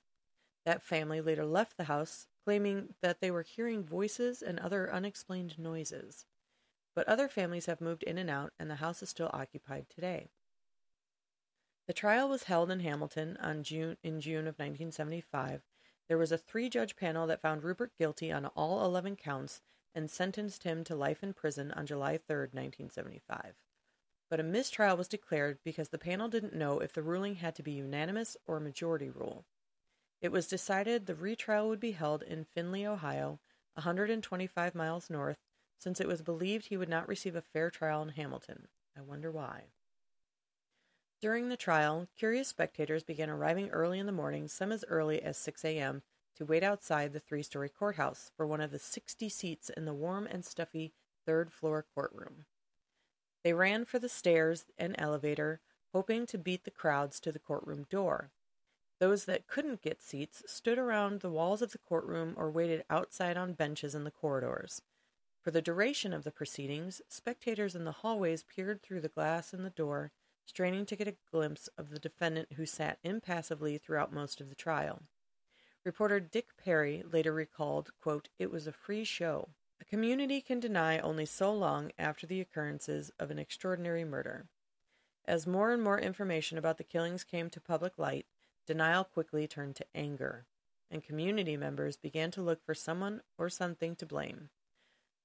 That 0.70 0.84
family 0.84 1.20
later 1.20 1.48
left 1.48 1.78
the 1.78 1.86
house, 1.86 2.28
claiming 2.44 2.94
that 3.02 3.22
they 3.22 3.32
were 3.32 3.42
hearing 3.42 3.84
voices 3.84 4.44
and 4.44 4.60
other 4.60 4.94
unexplained 4.94 5.58
noises. 5.58 6.28
but 6.94 7.08
other 7.08 7.28
families 7.28 7.66
have 7.66 7.82
moved 7.82 8.04
in 8.04 8.20
and 8.20 8.30
out, 8.30 8.54
and 8.60 8.70
the 8.70 8.76
house 8.76 9.02
is 9.02 9.10
still 9.10 9.32
occupied 9.34 9.90
today. 9.90 10.30
The 11.88 11.94
trial 11.94 12.30
was 12.30 12.44
held 12.44 12.70
in 12.70 12.82
Hamilton 12.82 13.36
on 13.38 13.64
June, 13.64 13.98
in 14.04 14.22
June 14.22 14.46
of 14.46 14.60
1975. 14.60 15.64
There 16.08 16.20
was 16.20 16.32
a 16.32 16.38
three 16.38 16.70
judge 16.70 16.96
panel 16.96 17.26
that 17.26 17.42
found 17.42 17.64
Ruppert 17.64 17.96
guilty 17.98 18.32
on 18.32 18.46
all 18.46 18.86
11 18.86 19.16
counts 19.16 19.64
and 19.96 20.08
sentenced 20.08 20.66
him 20.66 20.84
to 20.84 20.96
life 20.96 21.24
in 21.24 21.34
prison 21.34 21.72
on 21.72 21.88
July 21.88 22.20
3, 22.20 22.42
1975. 22.42 23.56
But 24.30 24.40
a 24.40 24.44
mistrial 24.44 24.98
was 24.98 25.08
declared 25.08 25.58
because 25.64 25.90
the 25.90 25.98
panel 25.98 26.28
didn't 26.28 26.54
know 26.54 26.78
if 26.80 26.94
the 26.94 27.02
ruling 27.02 27.38
had 27.38 27.56
to 27.56 27.64
be 27.64 27.72
unanimous 27.72 28.38
or 28.46 28.60
majority 28.60 29.10
rule. 29.10 29.48
It 30.22 30.32
was 30.32 30.48
decided 30.48 31.06
the 31.06 31.16
retrial 31.16 31.70
would 31.70 31.80
be 31.80 31.94
held 31.94 32.24
in 32.24 32.44
Findlay, 32.44 32.86
Ohio, 32.86 33.40
125 33.76 34.76
miles 34.76 35.10
north, 35.10 35.40
since 35.78 36.02
it 36.02 36.08
was 36.08 36.22
believed 36.22 36.66
he 36.66 36.78
would 36.78 36.90
not 36.90 37.08
receive 37.08 37.36
a 37.36 37.42
fair 37.42 37.70
trial 37.70 38.02
in 38.02 38.10
Hamilton. 38.10 38.68
I 38.98 39.02
wonder 39.02 39.32
why. 39.32 39.66
During 41.22 41.50
the 41.50 41.58
trial, 41.58 42.08
curious 42.18 42.50
spectators 42.50 43.04
began 43.04 43.30
arriving 43.30 43.70
early 43.70 44.00
in 44.00 44.06
the 44.06 44.12
morning, 44.12 44.48
some 44.48 44.72
as 44.72 44.86
early 44.88 45.22
as 45.22 45.38
6 45.38 45.64
a.m., 45.66 46.02
to 46.36 46.46
wait 46.46 46.64
outside 46.64 47.12
the 47.12 47.20
three 47.20 47.44
story 47.44 47.70
courthouse 47.70 48.32
for 48.36 48.48
one 48.48 48.62
of 48.62 48.72
the 48.72 48.80
60 48.80 49.28
seats 49.30 49.70
in 49.70 49.86
the 49.86 49.94
warm 49.94 50.28
and 50.28 50.46
stuffy 50.46 50.94
third 51.26 51.52
floor 51.52 51.86
courtroom. 51.94 52.46
They 53.44 53.54
ran 53.54 53.86
for 53.86 54.00
the 54.00 54.10
stairs 54.10 54.66
and 54.78 54.96
elevator, 54.98 55.60
hoping 55.94 56.26
to 56.28 56.38
beat 56.38 56.64
the 56.64 56.72
crowds 56.72 57.20
to 57.22 57.32
the 57.32 57.40
courtroom 57.40 57.86
door. 57.90 58.32
Those 59.00 59.26
that 59.26 59.48
couldn't 59.48 59.82
get 59.82 60.02
seats 60.02 60.44
stood 60.46 60.78
around 60.78 61.22
the 61.22 61.30
walls 61.30 61.62
of 61.62 61.72
the 61.72 61.78
courtroom 61.78 62.34
or 62.38 62.52
waited 62.52 62.84
outside 62.90 63.38
on 63.38 63.54
benches 63.54 63.96
in 63.96 64.04
the 64.04 64.12
corridors. 64.12 64.82
For 65.42 65.52
the 65.52 65.62
duration 65.62 66.12
of 66.12 66.26
the 66.26 66.32
proceedings, 66.32 67.02
spectators 67.08 67.76
in 67.76 67.86
the 67.86 67.94
hallways 67.94 68.44
peered 68.44 68.84
through 68.84 69.00
the 69.00 69.08
glass 69.08 69.54
in 69.54 69.64
the 69.64 69.70
door, 69.70 70.12
straining 70.46 70.86
to 70.86 70.98
get 70.98 71.08
a 71.08 71.16
glimpse 71.32 71.70
of 71.78 71.92
the 71.92 72.00
defendant 72.00 72.54
who 72.54 72.66
sat 72.66 73.00
impassively 73.04 73.78
throughout 73.78 74.12
most 74.12 74.42
of 74.42 74.50
the 74.50 74.56
trial. 74.56 75.04
Reporter 75.86 76.20
Dick 76.20 76.58
Perry 76.58 77.02
later 77.10 77.32
recalled, 77.32 77.92
quote, 78.02 78.28
It 78.38 78.52
was 78.52 78.68
a 78.68 78.74
free 78.74 79.06
show. 79.06 79.50
A 79.80 79.86
community 79.86 80.42
can 80.42 80.60
deny 80.60 81.00
only 81.00 81.26
so 81.26 81.54
long 81.54 81.94
after 81.98 82.28
the 82.28 82.42
occurrences 82.42 83.12
of 83.18 83.32
an 83.32 83.40
extraordinary 83.40 84.04
murder. 84.04 84.48
As 85.24 85.48
more 85.48 85.72
and 85.72 85.82
more 85.82 86.00
information 86.00 86.58
about 86.58 86.78
the 86.78 86.84
killings 86.84 87.24
came 87.24 87.50
to 87.52 87.62
public 87.62 87.98
light, 87.98 88.26
denial 88.70 89.04
quickly 89.04 89.48
turned 89.48 89.76
to 89.76 89.86
anger, 89.96 90.46
and 90.92 91.02
community 91.02 91.58
members 91.58 91.98
began 91.98 92.30
to 92.30 92.44
look 92.44 92.64
for 92.64 92.76
someone 92.76 93.20
or 93.36 93.50
something 93.50 93.96
to 93.96 94.06
blame. 94.06 94.50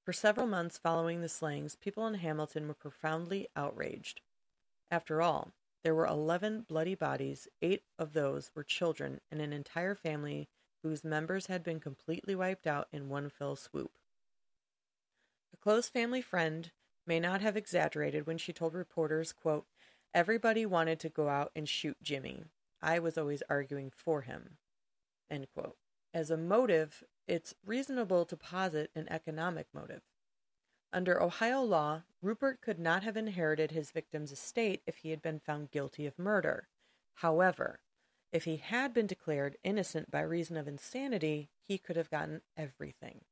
For 0.02 0.14
several 0.14 0.46
months 0.46 0.78
following 0.78 1.20
the 1.20 1.28
slayings, 1.28 1.76
people 1.76 2.06
in 2.06 2.14
Hamilton 2.14 2.66
were 2.66 2.72
profoundly 2.72 3.48
outraged. 3.54 4.22
After 4.90 5.20
all, 5.20 5.52
there 5.82 5.94
were 5.94 6.06
11 6.06 6.62
bloody 6.62 6.94
bodies, 6.94 7.46
eight 7.60 7.82
of 7.98 8.14
those 8.14 8.50
were 8.54 8.64
children, 8.64 9.20
and 9.30 9.42
an 9.42 9.52
entire 9.52 9.94
family 9.94 10.48
whose 10.82 11.04
members 11.04 11.48
had 11.48 11.62
been 11.62 11.80
completely 11.80 12.34
wiped 12.34 12.66
out 12.66 12.88
in 12.94 13.10
one 13.10 13.28
fell 13.28 13.56
swoop. 13.56 13.92
A 15.52 15.58
close 15.58 15.90
family 15.90 16.22
friend 16.22 16.70
may 17.06 17.20
not 17.20 17.42
have 17.42 17.58
exaggerated 17.58 18.26
when 18.26 18.38
she 18.38 18.54
told 18.54 18.72
reporters, 18.72 19.34
quote, 19.34 19.66
Everybody 20.14 20.64
wanted 20.64 20.98
to 21.00 21.10
go 21.10 21.28
out 21.28 21.52
and 21.54 21.68
shoot 21.68 21.98
Jimmy. 22.02 22.44
I 22.85 22.99
was 22.99 23.17
always 23.17 23.43
arguing 23.49 23.91
for 23.91 24.21
him. 24.21 24.59
As 26.12 26.31
a 26.31 26.37
motive, 26.37 27.03
it's 27.26 27.55
reasonable 27.64 28.26
to 28.26 28.37
posit 28.37 28.91
an 28.95 29.09
economic 29.11 29.67
motive. 29.73 30.03
Under 30.93 31.21
Ohio 31.21 31.62
law, 31.62 32.03
Ruppert 32.23 32.61
could 32.61 32.79
not 32.79 33.03
have 33.03 33.17
inherited 33.17 33.71
his 33.71 33.91
victim's 33.91 34.31
estate 34.31 34.83
if 34.87 34.99
he 34.99 35.11
had 35.11 35.23
been 35.23 35.41
found 35.41 35.71
guilty 35.71 36.07
of 36.07 36.19
murder. 36.19 36.69
However, 37.14 37.81
if 38.31 38.45
he 38.45 38.59
had 38.59 38.93
been 38.93 39.07
declared 39.07 39.57
innocent 39.64 40.11
by 40.11 40.21
reason 40.21 40.57
of 40.57 40.69
insanity, 40.69 41.50
he 41.62 41.79
could 41.79 41.97
have 41.97 42.11
gotten 42.11 42.43
everything. 42.57 43.23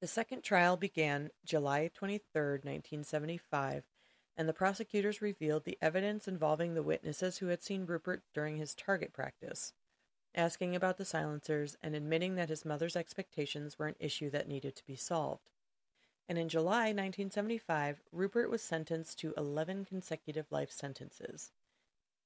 The 0.00 0.06
second 0.06 0.42
trial 0.42 0.76
began 0.76 1.30
July 1.44 1.90
23, 1.94 2.42
1975, 2.42 3.84
and 4.36 4.48
the 4.48 4.52
prosecutors 4.52 5.22
revealed 5.22 5.64
the 5.64 5.78
evidence 5.80 6.26
involving 6.26 6.74
the 6.74 6.82
witnesses 6.82 7.38
who 7.38 7.46
had 7.46 7.62
seen 7.62 7.86
Ruppert 7.86 8.20
during 8.32 8.56
his 8.56 8.74
target 8.74 9.12
practice, 9.12 9.72
asking 10.34 10.74
about 10.74 10.98
the 10.98 11.04
silencers 11.04 11.76
and 11.82 11.94
admitting 11.94 12.34
that 12.34 12.48
his 12.48 12.64
mother's 12.64 12.96
expectations 12.96 13.78
were 13.78 13.86
an 13.86 13.96
issue 13.98 14.30
that 14.30 14.48
needed 14.48 14.74
to 14.76 14.86
be 14.86 14.96
solved 14.96 15.50
and 16.28 16.38
in 16.38 16.48
July 16.48 16.86
1975, 16.86 18.00
Ruppert 18.14 18.48
was 18.48 18.62
sentenced 18.62 19.18
to 19.18 19.34
11 19.36 19.84
consecutive 19.84 20.50
life 20.50 20.70
sentences. 20.70 21.52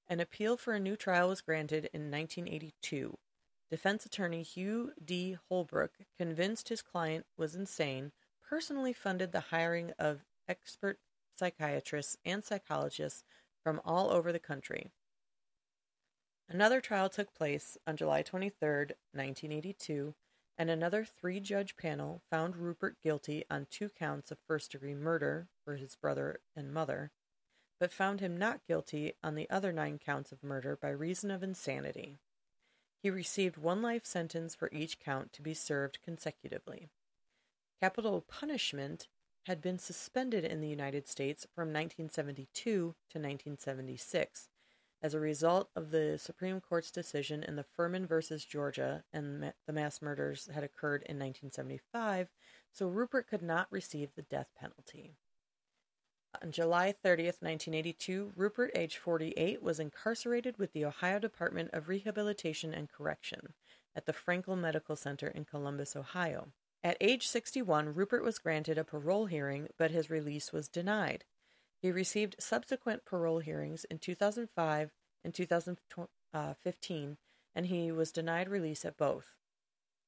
An 0.08 0.20
appeal 0.20 0.56
for 0.56 0.72
a 0.72 0.80
new 0.80 0.96
trial 0.96 1.28
was 1.28 1.40
granted 1.40 1.90
in 1.92 2.10
1982. 2.10 3.18
Defense 3.70 4.06
attorney 4.06 4.42
Hugh 4.42 4.92
D. 5.04 5.36
Holbrook, 5.48 5.92
convinced 6.16 6.68
his 6.68 6.80
client 6.80 7.26
was 7.36 7.54
insane, 7.54 8.12
personally 8.48 8.92
funded 8.92 9.32
the 9.32 9.40
hiring 9.40 9.92
of 9.98 10.24
expert 10.48 10.98
psychiatrists 11.38 12.16
and 12.24 12.44
psychologists 12.44 13.24
from 13.62 13.80
all 13.84 14.10
over 14.10 14.32
the 14.32 14.38
country. 14.38 14.90
Another 16.48 16.80
trial 16.80 17.08
took 17.08 17.34
place 17.34 17.76
on 17.86 17.96
July 17.96 18.22
23, 18.22 18.68
1982, 18.68 20.14
and 20.56 20.70
another 20.70 21.04
three 21.04 21.40
judge 21.40 21.76
panel 21.76 22.22
found 22.30 22.54
Ruppert 22.54 22.94
guilty 23.02 23.44
on 23.50 23.66
two 23.70 23.90
counts 23.90 24.30
of 24.30 24.38
first 24.46 24.72
degree 24.72 24.94
murder 24.94 25.48
for 25.64 25.76
his 25.76 25.94
brother 25.94 26.40
and 26.56 26.72
mother, 26.72 27.12
but 27.78 27.92
found 27.92 28.20
him 28.20 28.36
not 28.36 28.66
guilty 28.66 29.12
on 29.22 29.34
the 29.34 29.48
other 29.50 29.72
nine 29.72 29.98
counts 29.98 30.32
of 30.32 30.42
murder 30.42 30.76
by 30.76 30.88
reason 30.88 31.30
of 31.30 31.42
insanity. 31.42 32.16
He 33.02 33.10
received 33.10 33.56
one 33.56 33.82
life 33.82 34.04
sentence 34.04 34.54
for 34.54 34.68
each 34.72 34.98
count 34.98 35.32
to 35.34 35.42
be 35.42 35.54
served 35.54 36.02
consecutively. 36.02 36.88
Capital 37.80 38.22
punishment 38.22 39.06
had 39.48 39.62
been 39.62 39.78
suspended 39.78 40.44
in 40.44 40.60
the 40.60 40.68
United 40.68 41.08
States 41.08 41.46
from 41.54 41.68
1972 41.68 42.60
to 42.60 42.84
1976 42.90 44.50
as 45.00 45.14
a 45.14 45.20
result 45.20 45.70
of 45.74 45.90
the 45.90 46.18
Supreme 46.18 46.60
Court's 46.60 46.90
decision 46.90 47.42
in 47.42 47.56
the 47.56 47.64
Furman 47.64 48.06
versus 48.06 48.44
Georgia 48.44 49.04
and 49.10 49.54
the 49.66 49.72
mass 49.72 50.02
murders 50.02 50.50
had 50.52 50.64
occurred 50.64 51.02
in 51.08 51.18
1975, 51.18 52.28
so 52.70 52.90
Ruppert 52.90 53.26
could 53.26 53.40
not 53.40 53.68
receive 53.70 54.10
the 54.14 54.22
death 54.22 54.50
penalty. 54.54 55.14
On 56.42 56.52
July 56.52 56.92
30th, 57.02 57.40
1982, 57.40 58.34
Ruppert, 58.36 58.68
age 58.74 58.98
48, 58.98 59.62
was 59.62 59.80
incarcerated 59.80 60.58
with 60.58 60.74
the 60.74 60.84
Ohio 60.84 61.18
Department 61.18 61.70
of 61.72 61.88
Rehabilitation 61.88 62.74
and 62.74 62.92
Correction 62.92 63.54
at 63.96 64.04
the 64.04 64.12
Franklin 64.12 64.60
Medical 64.60 64.94
Center 64.94 65.28
in 65.28 65.46
Columbus, 65.46 65.96
Ohio. 65.96 66.48
At 66.84 66.96
age 67.00 67.26
61, 67.26 67.94
Ruppert 67.94 68.22
was 68.22 68.38
granted 68.38 68.78
a 68.78 68.84
parole 68.84 69.26
hearing, 69.26 69.68
but 69.76 69.90
his 69.90 70.10
release 70.10 70.52
was 70.52 70.68
denied. 70.68 71.24
He 71.80 71.90
received 71.90 72.36
subsequent 72.38 73.04
parole 73.04 73.40
hearings 73.40 73.84
in 73.84 73.98
2005 73.98 74.92
and 75.24 75.34
2015, 75.34 76.08
uh, 76.34 77.14
and 77.54 77.66
he 77.66 77.90
was 77.90 78.12
denied 78.12 78.48
release 78.48 78.84
at 78.84 78.96
both. 78.96 79.34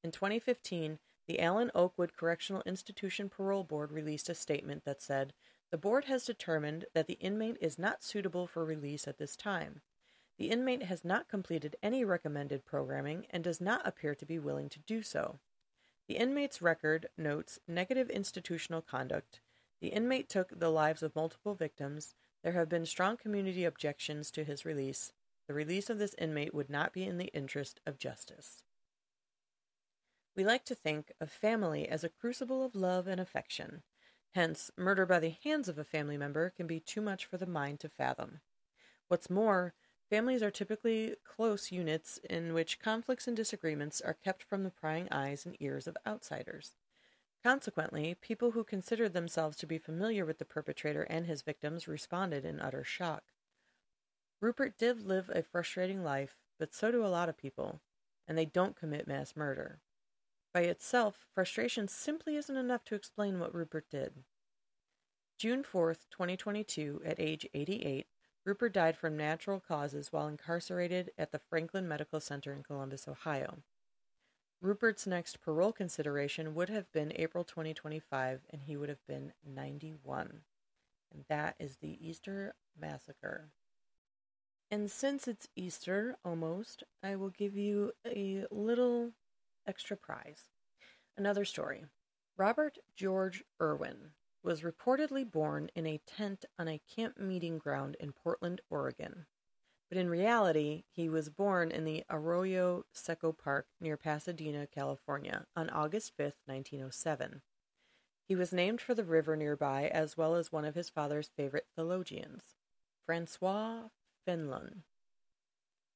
In 0.03 0.11
2015, 0.11 0.99
the 1.27 1.39
Allen 1.39 1.71
Oakwood 1.75 2.15
Correctional 2.15 2.63
Institution 2.65 3.29
Parole 3.29 3.63
Board 3.63 3.91
released 3.91 4.29
a 4.29 4.35
statement 4.35 4.83
that 4.85 5.01
said, 5.01 5.33
The 5.69 5.77
board 5.77 6.05
has 6.05 6.25
determined 6.25 6.85
that 6.93 7.07
the 7.07 7.19
inmate 7.19 7.57
is 7.61 7.77
not 7.77 8.03
suitable 8.03 8.47
for 8.47 8.65
release 8.65 9.07
at 9.07 9.17
this 9.17 9.35
time. 9.35 9.81
The 10.37 10.49
inmate 10.49 10.83
has 10.83 11.05
not 11.05 11.27
completed 11.27 11.75
any 11.83 12.03
recommended 12.03 12.65
programming 12.65 13.27
and 13.29 13.43
does 13.43 13.61
not 13.61 13.85
appear 13.85 14.15
to 14.15 14.25
be 14.25 14.39
willing 14.39 14.69
to 14.69 14.79
do 14.79 15.03
so. 15.03 15.39
The 16.07 16.17
inmate's 16.17 16.61
record 16.61 17.07
notes 17.17 17.59
negative 17.67 18.09
institutional 18.09 18.81
conduct 18.81 19.39
the 19.81 19.87
inmate 19.87 20.29
took 20.29 20.57
the 20.57 20.69
lives 20.69 21.01
of 21.01 21.15
multiple 21.15 21.55
victims. 21.55 22.13
There 22.43 22.53
have 22.53 22.69
been 22.69 22.85
strong 22.85 23.17
community 23.17 23.65
objections 23.65 24.29
to 24.31 24.43
his 24.43 24.63
release. 24.63 25.11
The 25.47 25.55
release 25.55 25.89
of 25.89 25.97
this 25.97 26.15
inmate 26.19 26.53
would 26.53 26.69
not 26.69 26.93
be 26.93 27.03
in 27.03 27.17
the 27.17 27.31
interest 27.33 27.81
of 27.85 27.97
justice. 27.97 28.63
We 30.35 30.45
like 30.45 30.63
to 30.65 30.75
think 30.75 31.11
of 31.19 31.31
family 31.31 31.89
as 31.89 32.03
a 32.03 32.09
crucible 32.09 32.63
of 32.63 32.75
love 32.75 33.07
and 33.07 33.19
affection. 33.19 33.81
Hence, 34.33 34.71
murder 34.77 35.05
by 35.05 35.19
the 35.19 35.35
hands 35.43 35.67
of 35.67 35.77
a 35.77 35.83
family 35.83 36.15
member 36.15 36.51
can 36.51 36.67
be 36.67 36.79
too 36.79 37.01
much 37.01 37.25
for 37.25 37.37
the 37.37 37.47
mind 37.47 37.79
to 37.81 37.89
fathom. 37.89 38.39
What's 39.07 39.29
more, 39.29 39.73
families 40.11 40.43
are 40.43 40.51
typically 40.51 41.15
close 41.23 41.71
units 41.71 42.19
in 42.29 42.53
which 42.53 42.81
conflicts 42.81 43.29
and 43.29 43.37
disagreements 43.37 44.01
are 44.01 44.13
kept 44.13 44.43
from 44.43 44.63
the 44.63 44.69
prying 44.69 45.07
eyes 45.09 45.45
and 45.45 45.55
ears 45.61 45.87
of 45.87 45.95
outsiders. 46.05 46.75
Consequently, 47.41 48.13
people 48.21 48.51
who 48.51 48.65
considered 48.65 49.13
themselves 49.13 49.55
to 49.55 49.65
be 49.65 49.77
familiar 49.77 50.25
with 50.25 50.37
the 50.37 50.43
perpetrator 50.43 51.03
and 51.03 51.25
his 51.25 51.41
victims 51.41 51.87
responded 51.87 52.43
in 52.43 52.59
utter 52.59 52.83
shock. 52.83 53.23
Ruppert 54.43 54.77
did 54.77 55.01
live 55.01 55.31
a 55.33 55.41
frustrating 55.41 56.03
life, 56.03 56.35
but 56.59 56.73
so 56.73 56.91
do 56.91 57.05
a 57.05 57.07
lot 57.07 57.29
of 57.29 57.37
people, 57.37 57.79
and 58.27 58.37
they 58.37 58.45
don't 58.45 58.75
commit 58.75 59.07
mass 59.07 59.33
murder. 59.37 59.79
By 60.53 60.63
itself, 60.63 61.25
frustration 61.33 61.87
simply 61.87 62.35
isn't 62.35 62.57
enough 62.57 62.83
to 62.85 62.95
explain 62.95 63.39
what 63.39 63.53
Ruppert 63.53 63.89
did. 63.89 64.25
June 65.37 65.63
4th, 65.63 66.09
2022, 66.11 67.01
at 67.05 67.17
age 67.17 67.47
88, 67.53 68.07
Ruppert 68.47 68.73
died 68.73 68.97
from 68.97 69.15
natural 69.15 69.59
causes 69.59 70.11
while 70.11 70.27
incarcerated 70.27 71.11
at 71.17 71.31
the 71.31 71.39
Franklin 71.39 71.87
Medical 71.87 72.19
Center 72.19 72.51
in 72.51 72.63
Columbus, 72.63 73.07
Ohio. 73.07 73.59
Ruppert's 74.63 75.05
next 75.05 75.41
parole 75.41 75.71
consideration 75.71 76.55
would 76.55 76.69
have 76.69 76.91
been 76.91 77.13
April 77.15 77.43
2025, 77.43 78.41
and 78.51 78.63
he 78.63 78.77
would 78.77 78.89
have 78.89 79.05
been 79.07 79.33
91. 79.45 80.41
And 81.13 81.25
that 81.29 81.55
is 81.59 81.77
the 81.77 81.97
Easter 81.99 82.55
Massacre. 82.79 83.49
And 84.71 84.89
since 84.89 85.27
it's 85.27 85.47
Easter 85.55 86.15
almost, 86.23 86.83
I 87.03 87.15
will 87.15 87.29
give 87.29 87.55
you 87.55 87.91
a 88.05 88.45
little 88.49 89.11
extra 89.67 89.97
prize. 89.97 90.45
Another 91.17 91.45
story. 91.45 91.85
Robert 92.37 92.77
George 92.95 93.43
Irwin 93.61 94.11
was 94.43 94.61
reportedly 94.61 95.29
born 95.29 95.69
in 95.75 95.85
a 95.85 95.99
tent 96.05 96.45
on 96.57 96.67
a 96.67 96.81
camp 96.93 97.19
meeting 97.19 97.57
ground 97.57 97.95
in 97.99 98.11
Portland, 98.11 98.61
Oregon. 98.69 99.25
But 99.89 99.97
in 99.97 100.09
reality, 100.09 100.83
he 100.89 101.09
was 101.09 101.29
born 101.29 101.69
in 101.69 101.83
the 101.83 102.05
Arroyo 102.09 102.85
Seco 102.93 103.33
Park 103.33 103.67
near 103.79 103.97
Pasadena, 103.97 104.65
California, 104.65 105.45
on 105.55 105.69
August 105.69 106.13
5, 106.15 106.33
1907. 106.45 107.41
He 108.25 108.35
was 108.35 108.53
named 108.53 108.79
for 108.79 108.95
the 108.95 109.03
river 109.03 109.35
nearby 109.35 109.89
as 109.89 110.15
well 110.15 110.35
as 110.35 110.51
one 110.51 110.63
of 110.63 110.75
his 110.75 110.89
father's 110.89 111.29
favorite 111.35 111.67
theologians, 111.75 112.55
Francois 113.05 113.89
Fenelon. 114.25 114.83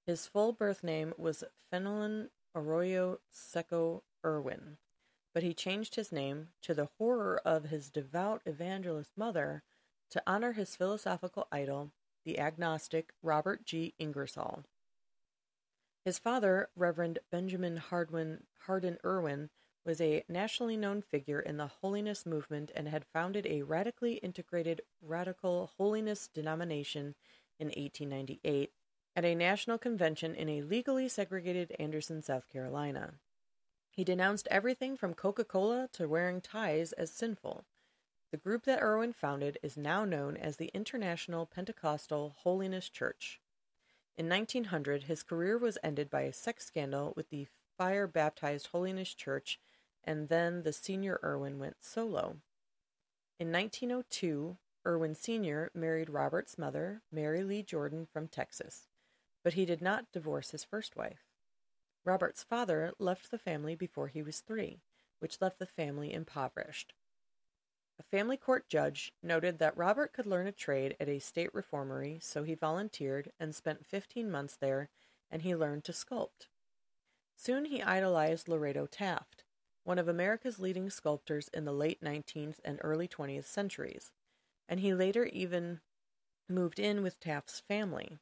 His 0.05 0.27
full 0.27 0.51
birth 0.51 0.83
name 0.83 1.13
was 1.17 1.45
Fenelon 1.71 2.29
Arroyo 2.53 3.19
Seco 3.31 4.03
Irwin, 4.25 4.77
but 5.35 5.43
he 5.43 5.53
changed 5.53 5.95
his 5.95 6.13
name, 6.13 6.47
to 6.61 6.73
the 6.73 6.87
horror 6.97 7.41
of 7.43 7.65
his 7.65 7.89
devout 7.89 8.41
evangelist 8.45 9.11
mother, 9.17 9.63
to 10.09 10.23
honor 10.25 10.53
his 10.53 10.77
philosophical 10.77 11.45
idol, 11.51 11.91
the 12.23 12.39
agnostic 12.39 13.11
Robert 13.21 13.65
G. 13.65 13.93
Ingersoll. 13.99 14.63
His 16.05 16.17
father, 16.17 16.69
Reverend 16.73 17.19
Benjamin 17.31 17.75
Hardwin, 17.75 18.43
Hardin 18.65 18.97
Irwin, 19.03 19.49
was 19.85 19.99
a 19.99 20.23
nationally 20.29 20.77
known 20.77 21.01
figure 21.01 21.41
in 21.41 21.57
the 21.57 21.67
holiness 21.67 22.25
movement 22.25 22.71
and 22.73 22.87
had 22.87 23.03
founded 23.03 23.45
a 23.45 23.63
radically 23.63 24.13
integrated 24.19 24.83
radical 25.01 25.69
holiness 25.77 26.29
denomination 26.33 27.13
in 27.59 27.67
1898 27.67 28.71
at 29.17 29.25
a 29.25 29.35
national 29.35 29.77
convention 29.77 30.33
in 30.33 30.47
a 30.47 30.61
legally 30.61 31.09
segregated 31.09 31.75
Anderson, 31.77 32.21
South 32.21 32.47
Carolina. 32.47 33.15
He 33.95 34.03
denounced 34.03 34.49
everything 34.51 34.97
from 34.97 35.13
Coca 35.13 35.45
Cola 35.45 35.87
to 35.93 36.09
wearing 36.09 36.41
ties 36.41 36.91
as 36.91 37.11
sinful. 37.11 37.63
The 38.31 38.37
group 38.37 38.65
that 38.65 38.81
Irwin 38.81 39.13
founded 39.13 39.57
is 39.63 39.77
now 39.77 40.03
known 40.03 40.35
as 40.35 40.57
the 40.57 40.69
International 40.73 41.45
Pentecostal 41.45 42.35
Holiness 42.39 42.89
Church. 42.89 43.39
In 44.17 44.27
1900, 44.27 45.03
his 45.03 45.23
career 45.23 45.57
was 45.57 45.77
ended 45.81 46.09
by 46.09 46.23
a 46.23 46.33
sex 46.33 46.65
scandal 46.65 47.13
with 47.15 47.29
the 47.29 47.47
fire 47.77 48.05
baptized 48.05 48.67
Holiness 48.67 49.13
Church, 49.13 49.61
and 50.03 50.27
then 50.27 50.63
the 50.63 50.73
senior 50.73 51.17
Irwin 51.23 51.57
went 51.57 51.77
solo. 51.79 52.37
In 53.39 53.49
1902, 53.49 54.57
Irwin 54.85 55.15
Sr. 55.15 55.71
married 55.73 56.09
Robert's 56.09 56.57
mother, 56.57 57.01
Mary 57.13 57.43
Lee 57.43 57.63
Jordan 57.63 58.07
from 58.11 58.27
Texas, 58.27 58.89
but 59.41 59.53
he 59.53 59.65
did 59.65 59.81
not 59.81 60.11
divorce 60.11 60.51
his 60.51 60.65
first 60.65 60.97
wife. 60.97 61.34
Robert's 62.05 62.43
father 62.43 62.93
left 62.99 63.31
the 63.31 63.37
family 63.37 63.75
before 63.75 64.07
he 64.07 64.21
was 64.21 64.39
three, 64.39 64.81
which 65.19 65.41
left 65.41 65.59
the 65.59 65.65
family 65.65 66.13
impoverished. 66.13 66.93
A 67.99 68.03
family 68.03 68.37
court 68.37 68.69
judge 68.69 69.11
noted 69.23 69.59
that 69.59 69.75
Robert 69.75 70.13
could 70.13 70.25
learn 70.25 70.47
a 70.47 70.51
trade 70.51 70.95
at 70.99 71.09
a 71.09 71.19
state 71.19 71.53
reformatory, 71.53 72.19
so 72.21 72.43
he 72.43 72.53
volunteered 72.53 73.31
and 73.39 73.55
spent 73.55 73.85
15 73.85 74.29
months 74.29 74.55
there, 74.55 74.89
and 75.31 75.41
he 75.41 75.55
learned 75.55 75.83
to 75.85 75.91
sculpt. 75.91 76.47
Soon 77.35 77.65
he 77.65 77.81
idolized 77.81 78.47
Lorado 78.47 78.85
Taft, 78.85 79.43
one 79.83 79.99
of 79.99 80.07
America's 80.07 80.59
leading 80.59 80.89
sculptors 80.89 81.49
in 81.53 81.65
the 81.65 81.73
late 81.73 82.01
19th 82.01 82.59
and 82.63 82.79
early 82.81 83.07
20th 83.07 83.45
centuries 83.45 84.11
and 84.67 84.79
he 84.79 84.93
later 84.93 85.25
even 85.25 85.81
moved 86.49 86.79
in 86.79 87.03
with 87.03 87.19
Taft's 87.19 87.59
family. 87.59 88.19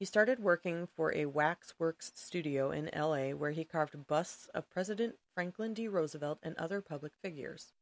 He 0.00 0.06
started 0.06 0.40
working 0.40 0.86
for 0.86 1.14
a 1.14 1.26
waxworks 1.26 2.10
studio 2.14 2.70
in 2.70 2.88
LA 2.96 3.32
where 3.36 3.50
he 3.50 3.66
carved 3.66 4.06
busts 4.06 4.48
of 4.54 4.70
President 4.70 5.16
Franklin 5.34 5.74
D. 5.74 5.88
Roosevelt 5.88 6.38
and 6.42 6.56
other 6.56 6.80
public 6.80 7.12
figures. 7.20 7.74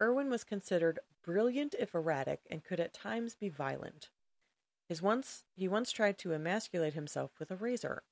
Irwin 0.00 0.30
was 0.30 0.42
considered 0.42 0.98
brilliant 1.22 1.76
if 1.78 1.94
erratic 1.94 2.40
and 2.50 2.64
could 2.64 2.80
at 2.80 2.92
times 2.92 3.36
be 3.36 3.48
violent. 3.48 4.10
His 4.88 5.00
once, 5.00 5.44
he 5.54 5.68
once 5.68 5.92
tried 5.92 6.18
to 6.18 6.32
emasculate 6.32 6.94
himself 6.94 7.30
with 7.38 7.52
a 7.52 7.56
razor. 7.56 8.02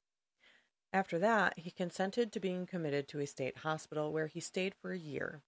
After 0.93 1.19
that, 1.19 1.59
he 1.59 1.73
consented 1.73 2.31
to 2.31 2.39
being 2.39 2.65
committed 2.65 3.09
to 3.09 3.19
a 3.19 3.27
state 3.27 3.59
hospital 3.59 4.13
where 4.13 4.29
he 4.29 4.39
stayed 4.39 4.77
for 4.81 4.93
a 4.93 4.99
year. 4.99 5.43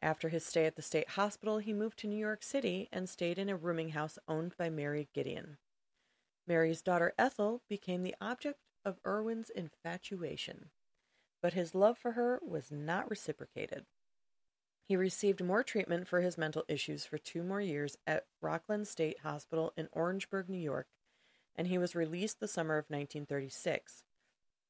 After 0.00 0.30
his 0.30 0.46
stay 0.46 0.64
at 0.64 0.76
the 0.76 0.80
state 0.80 1.10
hospital, 1.10 1.58
he 1.58 1.74
moved 1.74 1.98
to 1.98 2.06
New 2.06 2.16
York 2.16 2.42
City 2.42 2.88
and 2.90 3.10
stayed 3.10 3.38
in 3.38 3.50
a 3.50 3.56
rooming 3.56 3.90
house 3.90 4.18
owned 4.26 4.56
by 4.56 4.70
Mary 4.70 5.06
Gedeon. 5.14 5.58
Mary's 6.48 6.82
daughter 6.82 7.12
Ethel 7.18 7.62
became 7.68 8.02
the 8.02 8.14
object 8.20 8.58
of 8.84 8.98
Irwin's 9.06 9.50
infatuation, 9.50 10.70
but 11.42 11.52
his 11.52 11.74
love 11.74 11.98
for 11.98 12.12
her 12.12 12.40
was 12.42 12.72
not 12.72 13.08
reciprocated. 13.10 13.84
He 14.84 14.96
received 14.96 15.44
more 15.44 15.62
treatment 15.62 16.08
for 16.08 16.20
his 16.20 16.38
mental 16.38 16.64
issues 16.66 17.04
for 17.04 17.18
two 17.18 17.42
more 17.42 17.60
years 17.60 17.96
at 18.06 18.24
Rockland 18.40 18.88
State 18.88 19.20
Hospital 19.20 19.72
in 19.76 19.88
Orangeburg, 19.92 20.48
New 20.48 20.56
York, 20.56 20.88
and 21.54 21.66
he 21.66 21.76
was 21.76 21.94
released 21.94 22.40
the 22.40 22.48
summer 22.48 22.78
of 22.78 22.86
1936. 22.88 24.04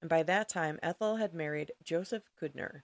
And 0.01 0.11
by 0.11 0.25
that 0.25 0.49
time, 0.49 0.79
Ethel 0.83 1.17
had 1.17 1.33
married 1.33 1.73
Joseph 1.83 2.25
Kudner, 2.41 2.83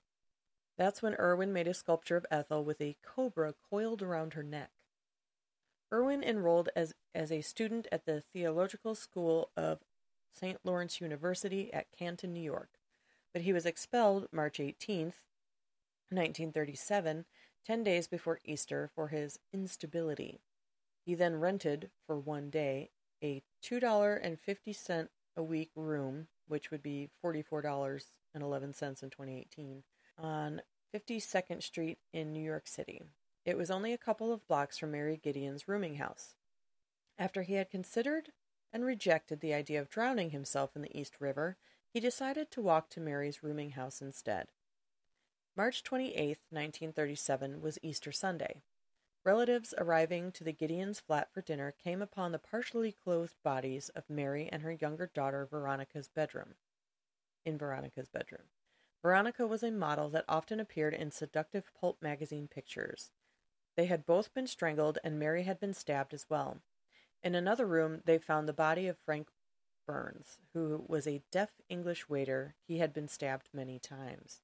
that's 0.76 1.02
when 1.02 1.14
Irwin 1.14 1.52
made 1.52 1.68
a 1.68 1.74
sculpture 1.74 2.16
of 2.16 2.26
Ethel 2.30 2.64
with 2.64 2.80
a 2.80 2.96
cobra 3.02 3.54
coiled 3.70 4.02
around 4.02 4.34
her 4.34 4.42
neck. 4.42 4.70
Irwin 5.94 6.24
enrolled 6.24 6.70
as, 6.74 6.92
as 7.14 7.30
a 7.30 7.40
student 7.40 7.86
at 7.92 8.04
the 8.04 8.20
Theological 8.32 8.96
School 8.96 9.50
of 9.56 9.78
St. 10.32 10.58
Lawrence 10.64 11.00
University 11.00 11.72
at 11.72 11.92
Canton, 11.96 12.32
New 12.32 12.42
York, 12.42 12.70
but 13.32 13.42
he 13.42 13.52
was 13.52 13.64
expelled 13.64 14.26
March 14.32 14.58
18, 14.58 15.12
1937, 16.10 17.26
10 17.64 17.84
days 17.84 18.08
before 18.08 18.40
Easter, 18.44 18.90
for 18.92 19.08
his 19.08 19.38
instability. 19.52 20.40
He 21.06 21.14
then 21.14 21.36
rented, 21.36 21.90
for 22.08 22.18
one 22.18 22.50
day, 22.50 22.90
a 23.22 23.44
$2.50 23.64 25.08
a 25.36 25.42
week 25.42 25.70
room, 25.76 26.26
which 26.48 26.72
would 26.72 26.82
be 26.82 27.08
$44.11 27.24 28.02
in 28.34 28.40
2018, 28.42 29.84
on 30.18 30.60
52nd 30.92 31.62
Street 31.62 31.98
in 32.12 32.32
New 32.32 32.42
York 32.42 32.66
City. 32.66 33.02
It 33.44 33.58
was 33.58 33.70
only 33.70 33.92
a 33.92 33.98
couple 33.98 34.32
of 34.32 34.46
blocks 34.46 34.78
from 34.78 34.92
Mary 34.92 35.20
Gedeon's 35.22 35.68
rooming 35.68 35.96
house. 35.96 36.36
After 37.18 37.42
he 37.42 37.54
had 37.54 37.70
considered 37.70 38.32
and 38.72 38.84
rejected 38.84 39.40
the 39.40 39.52
idea 39.52 39.80
of 39.80 39.90
drowning 39.90 40.30
himself 40.30 40.74
in 40.74 40.82
the 40.82 40.98
East 40.98 41.20
River, 41.20 41.58
he 41.92 42.00
decided 42.00 42.50
to 42.50 42.62
walk 42.62 42.88
to 42.90 43.00
Mary's 43.00 43.42
rooming 43.42 43.70
house 43.70 44.00
instead. 44.00 44.48
March 45.56 45.82
28, 45.82 46.38
1937, 46.50 47.60
was 47.60 47.78
Easter 47.82 48.10
Sunday. 48.10 48.62
Relatives 49.24 49.72
arriving 49.78 50.32
to 50.32 50.42
the 50.42 50.52
Gedeons' 50.52 51.00
flat 51.00 51.32
for 51.32 51.40
dinner 51.40 51.72
came 51.72 52.02
upon 52.02 52.32
the 52.32 52.38
partially 52.38 52.92
clothed 52.92 53.36
bodies 53.42 53.90
of 53.90 54.10
Mary 54.10 54.48
and 54.50 54.62
her 54.62 54.72
younger 54.72 55.06
daughter 55.06 55.46
Veronica's 55.46 56.08
bedroom. 56.08 56.54
In 57.44 57.56
Veronica's 57.56 58.08
bedroom. 58.08 58.48
Veronica 59.02 59.46
was 59.46 59.62
a 59.62 59.70
model 59.70 60.08
that 60.08 60.24
often 60.28 60.58
appeared 60.58 60.94
in 60.94 61.10
seductive 61.10 61.70
pulp 61.78 62.02
magazine 62.02 62.48
pictures. 62.48 63.10
They 63.76 63.86
had 63.86 64.06
both 64.06 64.32
been 64.34 64.46
strangled, 64.46 64.98
and 65.02 65.18
Mary 65.18 65.42
had 65.42 65.58
been 65.58 65.74
stabbed 65.74 66.14
as 66.14 66.26
well. 66.28 66.60
In 67.22 67.34
another 67.34 67.66
room, 67.66 68.02
they 68.04 68.18
found 68.18 68.48
the 68.48 68.52
body 68.52 68.86
of 68.86 68.98
Frank 68.98 69.28
Burns, 69.86 70.38
who 70.52 70.84
was 70.88 71.06
a 71.06 71.22
deaf 71.30 71.60
English 71.68 72.08
waiter. 72.08 72.54
He 72.66 72.78
had 72.78 72.92
been 72.92 73.08
stabbed 73.08 73.48
many 73.52 73.78
times. 73.78 74.40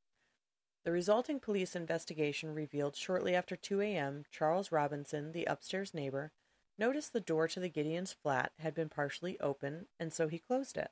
The 0.83 0.93
resulting 0.93 1.41
police 1.41 1.77
investigation 1.77 2.55
revealed 2.55 2.97
shortly 2.97 3.35
after 3.35 3.55
2 3.55 3.83
a.m. 3.83 4.25
Charles 4.31 4.73
Robinson, 4.73 5.33
the 5.33 5.45
upstairs 5.45 5.93
neighbor, 5.93 6.33
noticed 6.79 7.13
the 7.13 7.21
door 7.21 7.47
to 7.49 7.61
the 7.61 7.69
Gedeons' 7.69 8.15
flat 8.15 8.53
had 8.59 8.75
been 8.75 8.89
partially 8.89 9.39
open, 9.41 9.87
and 9.99 10.13
so 10.13 10.29
he 10.29 10.39
closed 10.39 10.79
it. 10.79 10.91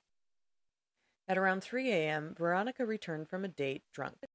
At 1.26 1.38
around 1.38 1.62
3 1.62 1.90
a.m., 1.90 2.34
Veronica 2.36 2.84
returned 2.84 3.28
from 3.28 3.44
a 3.44 3.48
date 3.48 3.84
drunk. 3.92 4.26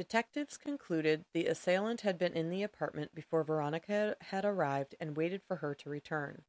Detectives 0.00 0.56
concluded 0.56 1.26
the 1.34 1.44
assailant 1.44 2.00
had 2.00 2.16
been 2.16 2.32
in 2.32 2.48
the 2.48 2.62
apartment 2.62 3.14
before 3.14 3.44
Veronica 3.44 4.16
had 4.22 4.46
arrived 4.46 4.94
and 4.98 5.14
waited 5.14 5.42
for 5.42 5.56
her 5.56 5.74
to 5.74 5.90
return. 5.90 6.44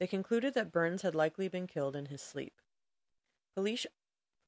They 0.00 0.06
concluded 0.06 0.54
that 0.54 0.72
Burns 0.72 1.02
had 1.02 1.14
likely 1.14 1.46
been 1.48 1.66
killed 1.66 1.96
in 1.96 2.06
his 2.06 2.22
sleep. 2.22 2.62
Police, 3.54 3.84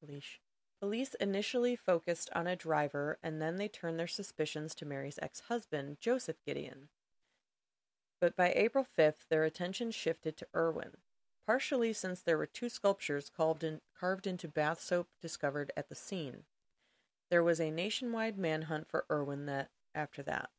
police, 0.00 0.38
police 0.80 1.12
initially 1.20 1.76
focused 1.76 2.30
on 2.34 2.46
a 2.46 2.56
driver 2.56 3.18
and 3.22 3.42
then 3.42 3.56
they 3.56 3.68
turned 3.68 4.00
their 4.00 4.06
suspicions 4.06 4.74
to 4.76 4.86
Mary's 4.86 5.18
ex 5.20 5.40
husband, 5.40 5.98
Joseph 6.00 6.38
Gedeon. 6.48 6.88
But 8.22 8.36
by 8.36 8.54
April 8.54 8.86
5th, 8.98 9.28
their 9.28 9.44
attention 9.44 9.90
shifted 9.90 10.38
to 10.38 10.48
Irwin, 10.56 10.96
partially 11.44 11.92
since 11.92 12.22
there 12.22 12.38
were 12.38 12.46
two 12.46 12.70
sculptures 12.70 13.28
carved, 13.28 13.62
in, 13.62 13.82
carved 14.00 14.26
into 14.26 14.48
bath 14.48 14.80
soap 14.80 15.08
discovered 15.20 15.72
at 15.76 15.90
the 15.90 15.94
scene. 15.94 16.44
There 17.30 17.42
was 17.42 17.60
a 17.60 17.70
nationwide 17.70 18.38
manhunt 18.38 18.88
for 18.88 19.04
Irwin 19.10 19.46
that 19.46 19.70
after 19.94 20.22
that. 20.24 20.50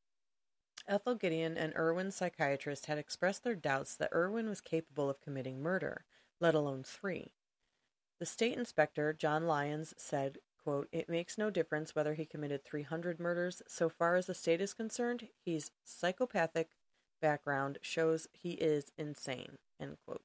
Ethel 0.88 1.18
Gedeon 1.18 1.56
and 1.58 1.74
Irwin's 1.76 2.16
psychiatrist 2.16 2.86
had 2.86 2.98
expressed 2.98 3.44
their 3.44 3.56
doubts 3.56 3.96
that 3.96 4.14
Irwin 4.14 4.48
was 4.48 4.62
capable 4.62 5.10
of 5.10 5.22
committing 5.22 5.62
murder, 5.62 6.06
let 6.40 6.56
alone 6.56 6.84
three. 6.84 7.34
The 8.20 8.26
state 8.26 8.58
inspector, 8.58 9.14
John 9.14 9.46
Lyons, 9.46 9.94
said, 9.98 10.40
quote, 10.64 10.88
It 10.92 11.10
makes 11.10 11.38
no 11.38 11.50
difference 11.50 11.94
whether 11.94 12.14
he 12.14 12.26
committed 12.26 12.64
300 12.64 13.20
murders. 13.20 13.62
So 13.68 13.90
far 13.90 14.16
as 14.16 14.26
the 14.26 14.34
state 14.34 14.62
is 14.62 14.74
concerned, 14.74 15.28
his 15.46 15.72
psychopathic 15.84 16.72
background 17.22 17.80
shows 17.82 18.28
he 18.34 18.52
is 18.52 18.92
insane, 18.98 19.58
end 19.80 19.98
quote. 20.06 20.24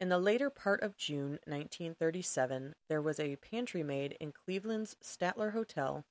In 0.00 0.08
the 0.08 0.18
later 0.18 0.50
part 0.50 0.82
of 0.82 0.96
June 0.96 1.38
1937, 1.46 2.74
there 2.88 3.00
was 3.00 3.20
a 3.20 3.36
pantry 3.36 3.82
maid 3.82 4.16
in 4.20 4.32
Cleveland's 4.32 4.96
Statler 5.02 5.52
Hotel, 5.52 6.04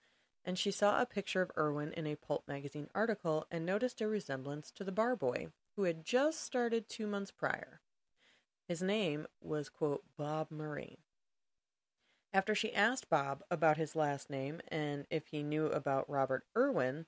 and 0.46 0.58
she 0.58 0.72
saw 0.72 1.02
a 1.02 1.06
picture 1.06 1.42
of 1.42 1.52
Irwin 1.58 1.92
in 1.94 2.08
a 2.08 2.16
Pulp 2.16 2.48
magazine 2.48 2.90
article 2.96 3.46
and 3.52 3.66
noticed 3.66 4.02
a 4.02 4.08
resemblance 4.08 4.72
to 4.72 4.84
the 4.84 4.92
bar 4.92 5.16
boy 5.16 5.48
who 5.76 5.84
had 5.84 6.06
just 6.06 6.42
started 6.42 6.88
two 6.88 7.08
months 7.08 7.32
prior. 7.32 7.82
His 8.68 8.82
name 8.82 9.28
was, 9.42 9.70
quote, 9.70 10.04
Bob 10.18 10.50
Murray. 10.50 10.98
After 12.34 12.56
she 12.56 12.74
asked 12.74 13.10
Bob 13.10 13.44
about 13.52 13.78
his 13.78 13.96
last 13.96 14.30
name 14.30 14.62
and 14.70 15.06
if 15.12 15.28
he 15.28 15.44
knew 15.44 15.68
about 15.68 16.10
Robert 16.10 16.46
Irwin, 16.58 17.06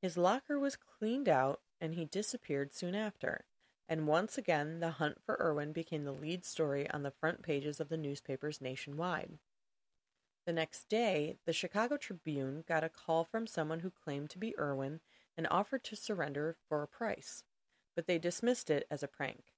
his 0.00 0.16
locker 0.16 0.58
was 0.58 0.76
cleaned 0.76 1.28
out 1.28 1.60
and 1.80 1.94
he 1.94 2.04
disappeared 2.04 2.72
soon 2.72 2.94
after. 2.94 3.44
And 3.88 4.06
once 4.06 4.36
again, 4.36 4.80
the 4.80 4.92
hunt 4.92 5.18
for 5.24 5.40
Irwin 5.40 5.72
became 5.72 6.04
the 6.04 6.12
lead 6.12 6.44
story 6.44 6.88
on 6.90 7.02
the 7.02 7.10
front 7.10 7.42
pages 7.42 7.80
of 7.80 7.88
the 7.88 7.96
newspapers 7.96 8.60
nationwide. 8.60 9.38
The 10.46 10.52
next 10.52 10.88
day, 10.88 11.36
the 11.46 11.52
Chicago 11.52 11.96
Tribune 11.96 12.64
got 12.66 12.84
a 12.84 12.88
call 12.88 13.24
from 13.24 13.46
someone 13.46 13.80
who 13.80 13.90
claimed 13.90 14.30
to 14.30 14.38
be 14.38 14.58
Irwin 14.58 15.00
and 15.36 15.46
offered 15.50 15.84
to 15.84 15.96
surrender 15.96 16.56
for 16.68 16.82
a 16.82 16.88
price, 16.88 17.44
but 17.94 18.06
they 18.06 18.18
dismissed 18.18 18.70
it 18.70 18.86
as 18.90 19.02
a 19.02 19.08
prank. 19.08 19.52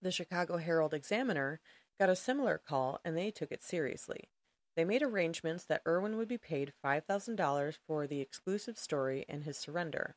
The 0.00 0.10
Chicago 0.10 0.56
Herald 0.56 0.94
Examiner 0.94 1.60
got 1.98 2.10
a 2.10 2.16
similar 2.16 2.58
call 2.58 3.00
and 3.04 3.16
they 3.16 3.30
took 3.30 3.52
it 3.52 3.62
seriously. 3.62 4.30
They 4.76 4.84
made 4.84 5.02
arrangements 5.02 5.64
that 5.64 5.82
Irwin 5.86 6.16
would 6.16 6.28
be 6.28 6.38
paid 6.38 6.72
$5,000 6.84 7.78
for 7.86 8.06
the 8.06 8.20
exclusive 8.20 8.76
story 8.76 9.24
and 9.28 9.44
his 9.44 9.56
surrender. 9.56 10.16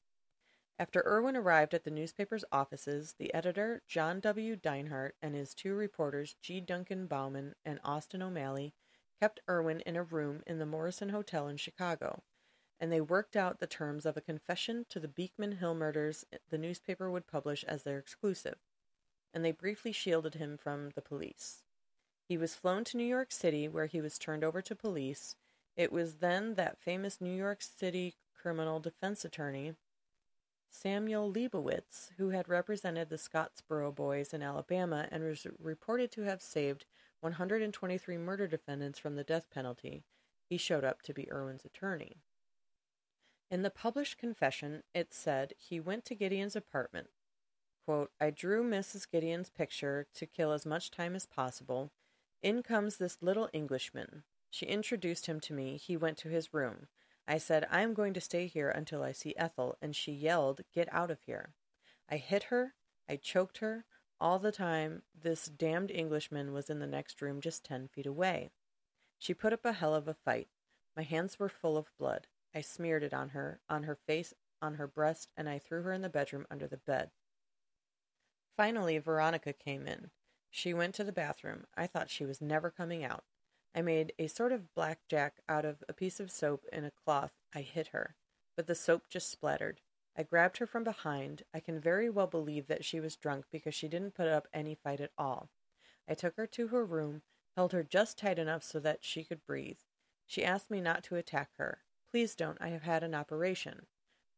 After 0.79 1.03
Irwin 1.05 1.35
arrived 1.35 1.73
at 1.73 1.83
the 1.83 1.91
newspaper's 1.91 2.45
offices, 2.51 3.15
the 3.17 3.33
editor, 3.33 3.81
John 3.87 4.19
W. 4.19 4.55
Deinhardt, 4.55 5.15
and 5.21 5.33
his 5.33 5.53
two 5.53 5.73
reporters, 5.73 6.35
G. 6.41 6.61
Duncan 6.61 7.07
Bauman 7.07 7.55
and 7.65 7.79
Austin 7.83 8.21
O'Malley, 8.21 8.73
kept 9.19 9.39
Irwin 9.49 9.81
in 9.81 9.95
a 9.95 10.03
room 10.03 10.43
in 10.45 10.59
the 10.59 10.65
Morrison 10.65 11.09
Hotel 11.09 11.47
in 11.47 11.57
Chicago, 11.57 12.21
and 12.79 12.91
they 12.91 13.01
worked 13.01 13.35
out 13.35 13.59
the 13.59 13.67
terms 13.67 14.05
of 14.05 14.17
a 14.17 14.21
confession 14.21 14.85
to 14.89 14.99
the 14.99 15.07
Beekman 15.07 15.53
Hill 15.53 15.73
murders 15.73 16.25
the 16.49 16.57
newspaper 16.57 17.09
would 17.09 17.25
publish 17.25 17.63
as 17.63 17.83
their 17.83 17.97
exclusive 17.97 18.57
and 19.37 19.45
they 19.45 19.51
briefly 19.51 19.91
shielded 19.91 20.33
him 20.33 20.57
from 20.57 20.89
the 20.95 21.01
police. 21.01 21.63
He 22.27 22.37
was 22.37 22.55
flown 22.55 22.83
to 22.85 22.97
New 22.97 23.05
York 23.05 23.31
City, 23.31 23.67
where 23.67 23.85
he 23.85 24.01
was 24.01 24.17
turned 24.17 24.43
over 24.43 24.63
to 24.63 24.75
police. 24.75 25.35
It 25.75 25.91
was 25.91 26.15
then 26.15 26.55
that 26.55 26.79
famous 26.79 27.21
New 27.21 27.35
York 27.35 27.61
City 27.61 28.15
criminal 28.35 28.79
defense 28.79 29.23
attorney, 29.23 29.73
Samuel 30.69 31.31
Leibowitz, 31.31 32.11
who 32.17 32.29
had 32.29 32.47
represented 32.47 33.09
the 33.09 33.17
Scottsboro 33.17 33.93
Boys 33.93 34.33
in 34.33 34.41
Alabama 34.41 35.07
and 35.11 35.23
was 35.23 35.47
reported 35.59 36.11
to 36.11 36.23
have 36.23 36.41
saved 36.41 36.85
123 37.21 38.17
murder 38.17 38.47
defendants 38.47 38.99
from 38.99 39.15
the 39.15 39.23
death 39.23 39.49
penalty, 39.49 40.03
he 40.49 40.57
showed 40.57 40.83
up 40.83 41.01
to 41.01 41.13
be 41.13 41.31
Irwin's 41.31 41.65
attorney. 41.65 42.17
In 43.49 43.61
the 43.61 43.69
published 43.69 44.17
confession, 44.17 44.83
it 44.93 45.13
said 45.13 45.53
he 45.57 45.79
went 45.79 46.05
to 46.05 46.15
Gedeon's 46.15 46.55
apartment, 46.55 47.09
Quote, 47.87 48.11
I 48.19 48.31
drew 48.31 48.65
Mrs. 48.65 49.09
Gedeon's 49.09 49.49
picture 49.49 50.07
to 50.13 50.25
kill 50.25 50.51
as 50.51 50.65
much 50.65 50.91
time 50.91 51.15
as 51.15 51.25
possible. 51.25 51.89
In 52.43 52.61
comes 52.61 52.97
this 52.97 53.19
little 53.21 53.49
Englishman. 53.53 54.23
She 54.49 54.65
introduced 54.65 55.27
him 55.27 55.39
to 55.39 55.53
me. 55.53 55.77
He 55.77 55.95
went 55.95 56.17
to 56.17 56.27
his 56.27 56.53
room. 56.53 56.87
I 57.27 57.37
said, 57.37 57.67
I 57.69 57.81
am 57.81 57.93
going 57.93 58.13
to 58.13 58.21
stay 58.21 58.47
here 58.47 58.69
until 58.69 59.03
I 59.03 59.11
see 59.11 59.35
Ethel, 59.37 59.77
and 59.81 59.95
she 59.95 60.11
yelled, 60.13 60.61
Get 60.73 60.87
out 60.93 61.11
of 61.11 61.21
here. 61.25 61.53
I 62.09 62.17
hit 62.17 62.43
her. 62.43 62.73
I 63.09 63.17
choked 63.17 63.57
her. 63.57 63.85
All 64.19 64.39
the 64.39 64.51
time, 64.51 65.03
this 65.13 65.45
damned 65.45 65.91
Englishman 65.91 66.53
was 66.53 66.69
in 66.69 66.79
the 66.79 66.87
next 66.87 67.21
room 67.21 67.41
just 67.41 67.65
ten 67.65 67.87
feet 67.87 68.05
away. 68.05 68.51
She 69.19 69.33
put 69.33 69.53
up 69.53 69.65
a 69.65 69.73
hell 69.73 69.93
of 69.93 70.07
a 70.07 70.13
fight. 70.13 70.47
My 70.95 71.03
hands 71.03 71.37
were 71.37 71.49
full 71.49 71.77
of 71.77 71.91
blood. 71.99 72.27
I 72.55 72.61
smeared 72.61 73.03
it 73.03 73.13
on 73.13 73.29
her, 73.29 73.59
on 73.69 73.83
her 73.83 73.95
face, 73.95 74.33
on 74.61 74.75
her 74.75 74.87
breast, 74.87 75.29
and 75.35 75.49
I 75.49 75.59
threw 75.59 75.83
her 75.83 75.93
in 75.93 76.01
the 76.01 76.09
bedroom 76.09 76.47
under 76.49 76.67
the 76.67 76.77
bed. 76.77 77.11
Finally, 78.55 78.97
Veronica 78.97 79.53
came 79.53 79.85
in. 79.85 80.09
She 80.49 80.73
went 80.73 80.95
to 80.95 81.03
the 81.03 81.11
bathroom. 81.11 81.65
I 81.75 81.85
thought 81.85 82.09
she 82.09 82.25
was 82.25 82.41
never 82.41 82.71
coming 82.71 83.03
out. 83.03 83.25
I 83.77 83.83
made 83.83 84.13
a 84.17 84.25
sort 84.25 84.53
of 84.53 84.73
blackjack 84.73 85.35
out 85.47 85.63
of 85.63 85.83
a 85.87 85.93
piece 85.93 86.19
of 86.19 86.31
soap 86.31 86.65
in 86.73 86.83
a 86.83 86.89
cloth. 86.89 87.33
I 87.53 87.61
hit 87.61 87.89
her, 87.89 88.15
but 88.55 88.65
the 88.65 88.73
soap 88.73 89.03
just 89.07 89.29
splattered. 89.29 89.81
I 90.17 90.23
grabbed 90.23 90.57
her 90.57 90.65
from 90.65 90.83
behind. 90.83 91.43
I 91.53 91.59
can 91.59 91.79
very 91.79 92.09
well 92.09 92.25
believe 92.25 92.65
that 92.65 92.83
she 92.83 92.99
was 92.99 93.15
drunk 93.15 93.45
because 93.51 93.75
she 93.75 93.87
didn't 93.87 94.15
put 94.15 94.27
up 94.29 94.47
any 94.51 94.73
fight 94.73 94.99
at 94.99 95.11
all. 95.15 95.51
I 96.09 96.15
took 96.15 96.37
her 96.37 96.47
to 96.47 96.69
her 96.69 96.83
room, 96.83 97.21
held 97.55 97.71
her 97.71 97.83
just 97.83 98.17
tight 98.17 98.39
enough 98.39 98.63
so 98.63 98.79
that 98.79 99.05
she 99.05 99.23
could 99.23 99.45
breathe. 99.45 99.81
She 100.25 100.43
asked 100.43 100.71
me 100.71 100.81
not 100.81 101.03
to 101.03 101.15
attack 101.15 101.51
her. 101.59 101.83
Please 102.09 102.33
don't, 102.33 102.57
I 102.59 102.69
have 102.69 102.81
had 102.81 103.03
an 103.03 103.13
operation. 103.13 103.85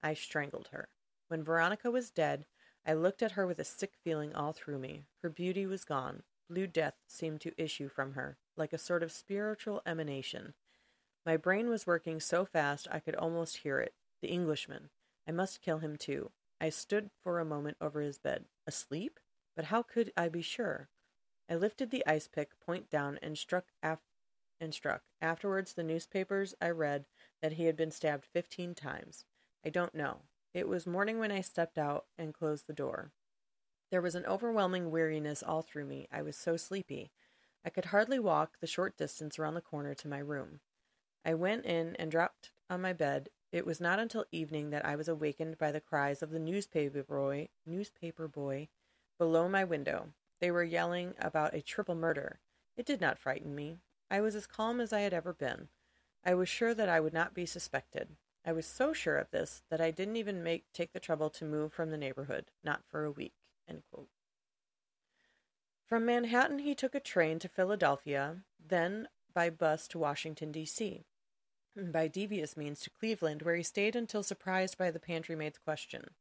I 0.03 0.15
strangled 0.15 0.67
her. 0.73 0.89
When 1.29 1.45
Veronica 1.45 1.89
was 1.89 2.11
dead, 2.11 2.45
I 2.85 2.91
looked 2.91 3.23
at 3.23 3.31
her 3.31 3.47
with 3.47 3.59
a 3.59 3.63
sick 3.63 3.93
feeling 4.03 4.35
all 4.35 4.51
through 4.51 4.79
me. 4.79 5.05
Her 5.21 5.29
beauty 5.29 5.65
was 5.65 5.85
gone. 5.85 6.23
Blue 6.49 6.67
death 6.67 6.95
seemed 7.07 7.39
to 7.41 7.53
issue 7.61 7.87
from 7.87 8.13
her, 8.13 8.37
like 8.59 8.73
a 8.73 8.77
sort 8.77 9.01
of 9.01 9.11
spiritual 9.11 9.81
emanation. 9.85 10.53
My 11.25 11.37
brain 11.37 11.69
was 11.69 11.87
working 11.87 12.19
so 12.19 12.45
fast 12.45 12.87
I 12.91 12.99
could 12.99 13.15
almost 13.15 13.57
hear 13.57 13.79
it. 13.79 13.93
The 14.21 14.29
Englishman. 14.29 14.89
I 15.27 15.31
must 15.31 15.61
kill 15.61 15.79
him 15.79 15.95
too. 15.95 16.31
I 16.59 16.69
stood 16.69 17.09
for 17.23 17.39
a 17.39 17.45
moment 17.45 17.77
over 17.79 18.01
his 18.01 18.19
bed. 18.19 18.45
Asleep? 18.67 19.19
But 19.55 19.65
how 19.65 19.81
could 19.81 20.11
I 20.17 20.29
be 20.29 20.41
sure? 20.41 20.89
I 21.49 21.55
lifted 21.55 21.89
the 21.89 22.05
ice 22.05 22.27
pick, 22.27 22.59
point 22.59 22.89
down, 22.89 23.17
and 23.21 23.37
struck 23.37 23.65
af- 23.81 23.99
and 24.59 24.73
struck. 24.73 25.03
Afterwards, 25.21 25.73
the 25.73 25.83
newspapers 25.83 26.53
I 26.61 26.69
read 26.69 27.05
that 27.41 27.53
he 27.53 27.65
had 27.65 27.75
been 27.75 27.91
stabbed 27.91 28.25
fifteen 28.25 28.75
times. 28.75 29.25
I 29.65 29.69
don't 29.69 29.95
know. 29.95 30.23
It 30.53 30.67
was 30.67 30.85
morning 30.85 31.19
when 31.19 31.31
I 31.31 31.41
stepped 31.41 31.77
out 31.77 32.05
and 32.17 32.33
closed 32.33 32.67
the 32.67 32.73
door. 32.73 33.11
There 33.91 34.01
was 34.01 34.15
an 34.15 34.25
overwhelming 34.25 34.91
weariness 34.91 35.41
all 35.41 35.61
through 35.61 35.85
me. 35.85 36.07
I 36.11 36.21
was 36.21 36.35
so 36.35 36.57
sleepy. 36.57 37.11
I 37.65 37.69
could 37.69 37.85
hardly 37.85 38.19
walk 38.19 38.59
the 38.59 38.67
short 38.67 38.97
distance 38.97 39.37
around 39.37 39.53
the 39.53 39.61
corner 39.61 39.93
to 39.93 40.07
my 40.07 40.19
room. 40.19 40.61
I 41.25 41.33
went 41.33 41.65
in 41.65 41.95
and 41.97 42.09
dropped 42.09 42.51
on 42.69 42.81
my 42.81 42.93
bed. 42.93 43.29
It 43.51 43.65
was 43.65 43.81
not 43.81 43.99
until 43.99 44.25
evening 44.31 44.69
that 44.69 44.85
I 44.85 44.95
was 44.95 45.07
awakened 45.07 45.57
by 45.57 45.71
the 45.71 45.81
cries 45.81 46.21
of 46.21 46.31
the 46.31 46.39
newspaper 46.39 47.03
boy, 47.03 47.49
newspaper 47.65 48.27
boy 48.27 48.69
below 49.17 49.49
my 49.49 49.63
window. 49.63 50.13
They 50.39 50.51
were 50.51 50.63
yelling 50.63 51.15
about 51.19 51.53
a 51.53 51.61
triple 51.61 51.95
murder. 51.95 52.39
It 52.77 52.85
did 52.85 53.01
not 53.01 53.19
frighten 53.19 53.53
me. 53.53 53.79
I 54.09 54.21
was 54.21 54.35
as 54.35 54.47
calm 54.47 54.79
as 54.79 54.93
I 54.93 55.01
had 55.01 55.13
ever 55.13 55.33
been. 55.33 55.67
I 56.23 56.35
was 56.35 56.47
sure 56.47 56.73
that 56.73 56.89
I 56.89 56.99
would 56.99 57.13
not 57.13 57.33
be 57.33 57.45
suspected. 57.45 58.15
I 58.45 58.53
was 58.53 58.65
so 58.65 58.93
sure 58.93 59.17
of 59.17 59.31
this 59.31 59.63
that 59.69 59.81
I 59.81 59.91
didn't 59.91 60.15
even 60.15 60.43
make 60.43 60.71
take 60.73 60.93
the 60.93 60.99
trouble 60.99 61.29
to 61.31 61.45
move 61.45 61.73
from 61.73 61.91
the 61.91 61.97
neighborhood, 61.97 62.51
not 62.63 62.83
for 62.87 63.03
a 63.03 63.11
week. 63.11 63.33
From 65.89 66.05
Manhattan 66.05 66.59
he 66.59 66.75
took 66.75 66.93
a 66.93 66.99
train 66.99 67.39
to 67.39 67.49
Philadelphia, 67.49 68.43
then 68.63 69.07
by 69.33 69.49
bus 69.49 69.87
to 69.87 69.97
Washington, 69.97 70.51
D.C., 70.51 71.03
and 71.75 71.91
by 71.91 72.07
devious 72.07 72.55
means 72.55 72.81
to 72.81 72.91
Cleveland, 72.91 73.41
where 73.41 73.55
he 73.55 73.63
stayed 73.63 73.95
until 73.95 74.21
surprised 74.21 74.77
by 74.77 74.91
the 74.91 74.99
pantry 74.99 75.35
maid's 75.35 75.57
question. 75.57 76.11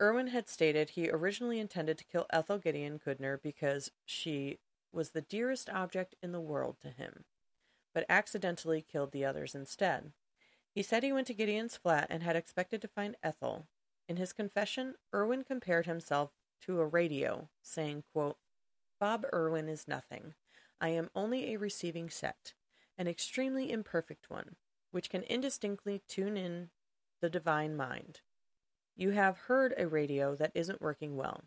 Irwin 0.00 0.28
had 0.28 0.48
stated 0.48 0.90
he 0.90 1.08
originally 1.08 1.60
intended 1.60 1.98
to 1.98 2.04
kill 2.04 2.26
Ethel 2.30 2.58
Gedeon 2.58 3.00
Kudner 3.00 3.40
because 3.40 3.92
she 4.04 4.58
was 4.92 5.10
the 5.10 5.20
dearest 5.20 5.70
object 5.70 6.16
in 6.20 6.32
the 6.32 6.40
world 6.40 6.76
to 6.82 6.88
him, 6.88 7.24
but 7.94 8.06
accidentally 8.08 8.82
killed 8.82 9.12
the 9.12 9.24
others 9.24 9.54
instead. 9.54 10.10
He 10.74 10.82
said 10.82 11.04
he 11.04 11.12
went 11.12 11.28
to 11.28 11.34
Gedeon's 11.34 11.76
flat 11.76 12.08
and 12.10 12.24
had 12.24 12.34
expected 12.34 12.82
to 12.82 12.88
find 12.88 13.14
Ethel. 13.22 13.68
In 14.08 14.16
his 14.16 14.32
confession, 14.32 14.96
Irwin 15.14 15.44
compared 15.44 15.86
himself 15.86 16.30
to 16.62 16.80
a 16.80 16.86
radio, 16.86 17.50
saying, 17.62 18.02
quote, 18.12 18.36
Bob 19.00 19.24
Irwin 19.32 19.66
is 19.66 19.88
nothing. 19.88 20.34
I 20.78 20.90
am 20.90 21.08
only 21.14 21.54
a 21.54 21.58
receiving 21.58 22.10
set, 22.10 22.52
an 22.98 23.08
extremely 23.08 23.72
imperfect 23.72 24.28
one, 24.28 24.56
which 24.90 25.08
can 25.08 25.22
indistinctly 25.22 26.02
tune 26.06 26.36
in 26.36 26.68
the 27.22 27.30
divine 27.30 27.74
mind. 27.74 28.20
You 28.94 29.12
have 29.12 29.38
heard 29.38 29.72
a 29.78 29.88
radio 29.88 30.36
that 30.36 30.52
isn't 30.54 30.82
working 30.82 31.16
well. 31.16 31.44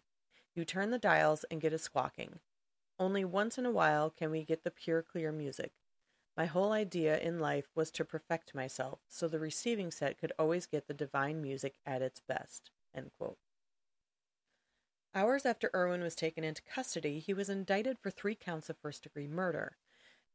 You 0.56 0.66
turn 0.66 0.90
the 0.90 0.98
dials 0.98 1.46
and 1.52 1.62
get 1.62 1.74
a 1.74 1.78
squawking. 1.78 2.40
Only 2.98 3.24
once 3.24 3.60
in 3.60 3.68
a 3.68 3.72
while 3.72 4.10
can 4.10 4.32
we 4.32 4.44
get 4.44 4.64
the 4.64 4.72
pure, 4.72 5.04
clear 5.04 5.32
music. 5.32 5.74
My 6.36 6.48
whole 6.48 6.72
idea 6.72 7.20
in 7.20 7.40
life 7.40 7.68
was 7.76 7.92
to 7.92 8.06
perfect 8.06 8.56
myself 8.56 9.00
so 9.08 9.28
the 9.28 9.40
receiving 9.40 9.92
set 9.92 10.18
could 10.18 10.34
always 10.40 10.66
get 10.66 10.88
the 10.88 10.94
divine 10.96 11.40
music 11.40 11.76
at 11.86 12.02
its 12.02 12.20
best. 12.28 12.72
Hours 15.16 15.46
after 15.46 15.70
Irwin 15.76 16.02
was 16.02 16.16
taken 16.16 16.44
into 16.44 16.64
custody, 16.64 17.20
he 17.20 17.36
was 17.36 17.50
indicted 17.50 18.00
for 18.00 18.10
three 18.10 18.34
counts 18.34 18.70
of 18.70 18.78
first 18.78 19.04
degree 19.04 19.28
murder. 19.28 19.78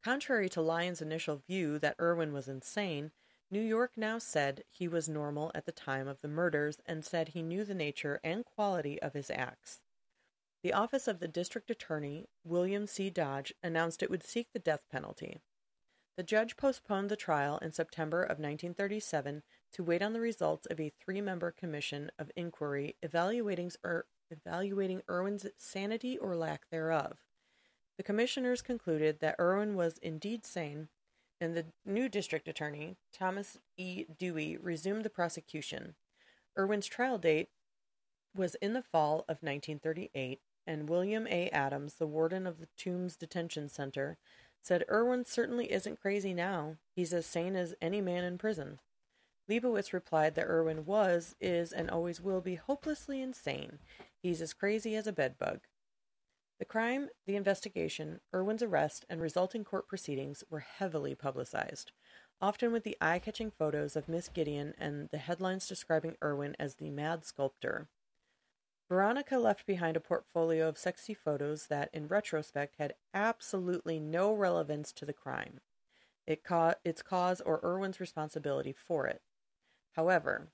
Contrary 0.04 0.48
to 0.50 0.62
Lyon's 0.62 1.02
initial 1.02 1.42
view 1.46 1.80
that 1.80 1.96
Irwin 2.00 2.32
was 2.32 2.46
insane, 2.46 3.10
New 3.50 3.60
York 3.60 3.92
now 3.96 4.18
said 4.18 4.62
he 4.68 4.86
was 4.86 5.08
normal 5.08 5.50
at 5.54 5.66
the 5.66 5.72
time 5.72 6.06
of 6.06 6.20
the 6.20 6.28
murders 6.28 6.78
and 6.86 7.04
said 7.04 7.28
he 7.28 7.42
knew 7.42 7.64
the 7.64 7.74
nature 7.74 8.20
and 8.22 8.44
quality 8.44 9.02
of 9.02 9.14
his 9.14 9.30
acts. 9.30 9.80
The 10.62 10.72
office 10.72 11.08
of 11.08 11.18
the 11.18 11.28
district 11.28 11.70
attorney, 11.70 12.28
William 12.44 12.86
C. 12.86 13.10
Dodge, 13.10 13.52
announced 13.62 14.02
it 14.02 14.10
would 14.10 14.22
seek 14.22 14.52
the 14.52 14.58
death 14.60 14.82
penalty. 14.90 15.40
The 16.16 16.22
judge 16.22 16.56
postponed 16.56 17.08
the 17.08 17.16
trial 17.16 17.58
in 17.58 17.72
September 17.72 18.22
of 18.22 18.38
1937 18.38 19.42
to 19.72 19.84
wait 19.84 20.02
on 20.02 20.12
the 20.12 20.20
results 20.20 20.66
of 20.66 20.78
a 20.78 20.92
three 21.00 21.20
member 21.20 21.50
commission 21.50 22.10
of 22.18 22.30
inquiry 22.36 22.96
evaluating, 23.02 23.72
er, 23.84 24.06
evaluating 24.30 25.02
Irwin's 25.08 25.46
sanity 25.56 26.18
or 26.18 26.36
lack 26.36 26.68
thereof. 26.70 27.18
The 27.96 28.02
commissioners 28.02 28.62
concluded 28.62 29.20
that 29.20 29.36
Irwin 29.40 29.74
was 29.74 29.98
indeed 29.98 30.46
sane, 30.46 30.88
and 31.40 31.56
the 31.56 31.66
new 31.84 32.08
district 32.08 32.48
attorney, 32.48 32.96
Thomas 33.12 33.58
E. 33.76 34.04
Dewey, 34.18 34.56
resumed 34.56 35.04
the 35.04 35.10
prosecution. 35.10 35.94
Irwin's 36.56 36.86
trial 36.86 37.18
date 37.18 37.48
was 38.34 38.54
in 38.56 38.72
the 38.72 38.82
fall 38.82 39.20
of 39.28 39.42
1938, 39.42 40.40
and 40.66 40.88
William 40.88 41.26
A. 41.28 41.48
Adams, 41.50 41.94
the 41.94 42.06
warden 42.06 42.46
of 42.46 42.60
the 42.60 42.68
Tombs 42.76 43.16
Detention 43.16 43.68
Center, 43.68 44.18
said 44.62 44.84
Irwin 44.90 45.24
certainly 45.24 45.72
isn't 45.72 46.00
crazy 46.00 46.34
now. 46.34 46.76
He's 46.94 47.12
as 47.12 47.26
sane 47.26 47.56
as 47.56 47.74
any 47.80 48.00
man 48.00 48.24
in 48.24 48.38
prison. 48.38 48.80
Leibowitz 49.48 49.92
replied 49.92 50.34
that 50.34 50.46
Irwin 50.46 50.84
was, 50.84 51.34
is, 51.40 51.72
and 51.72 51.90
always 51.90 52.20
will 52.20 52.40
be 52.40 52.56
hopelessly 52.56 53.22
insane. 53.22 53.78
He's 54.22 54.42
as 54.42 54.52
crazy 54.52 54.96
as 54.96 55.06
a 55.06 55.12
bedbug. 55.12 55.60
The 56.58 56.64
crime, 56.64 57.08
the 57.26 57.36
investigation, 57.36 58.20
Irwin's 58.34 58.64
arrest, 58.64 59.04
and 59.08 59.20
resulting 59.20 59.62
court 59.62 59.86
proceedings 59.86 60.42
were 60.50 60.58
heavily 60.58 61.14
publicized, 61.14 61.92
often 62.40 62.72
with 62.72 62.82
the 62.82 62.96
eye 63.00 63.20
catching 63.20 63.50
photos 63.50 63.94
of 63.94 64.08
Miss 64.08 64.28
Gedeon 64.28 64.74
and 64.76 65.08
the 65.10 65.18
headlines 65.18 65.68
describing 65.68 66.16
Irwin 66.22 66.56
as 66.58 66.74
the 66.74 66.90
mad 66.90 67.24
sculptor. 67.24 67.88
Veronica 68.88 69.38
left 69.38 69.66
behind 69.66 69.96
a 69.96 70.00
portfolio 70.00 70.68
of 70.68 70.78
sexy 70.78 71.14
photos 71.14 71.66
that, 71.66 71.90
in 71.92 72.08
retrospect, 72.08 72.76
had 72.78 72.94
absolutely 73.14 74.00
no 74.00 74.32
relevance 74.32 74.92
to 74.92 75.04
the 75.04 75.12
crime, 75.12 75.60
it 76.26 76.42
ca- 76.42 76.74
its 76.84 77.02
cause, 77.02 77.40
or 77.40 77.60
Irwin's 77.62 78.00
responsibility 78.00 78.72
for 78.72 79.06
it. 79.06 79.22
However, 79.92 80.48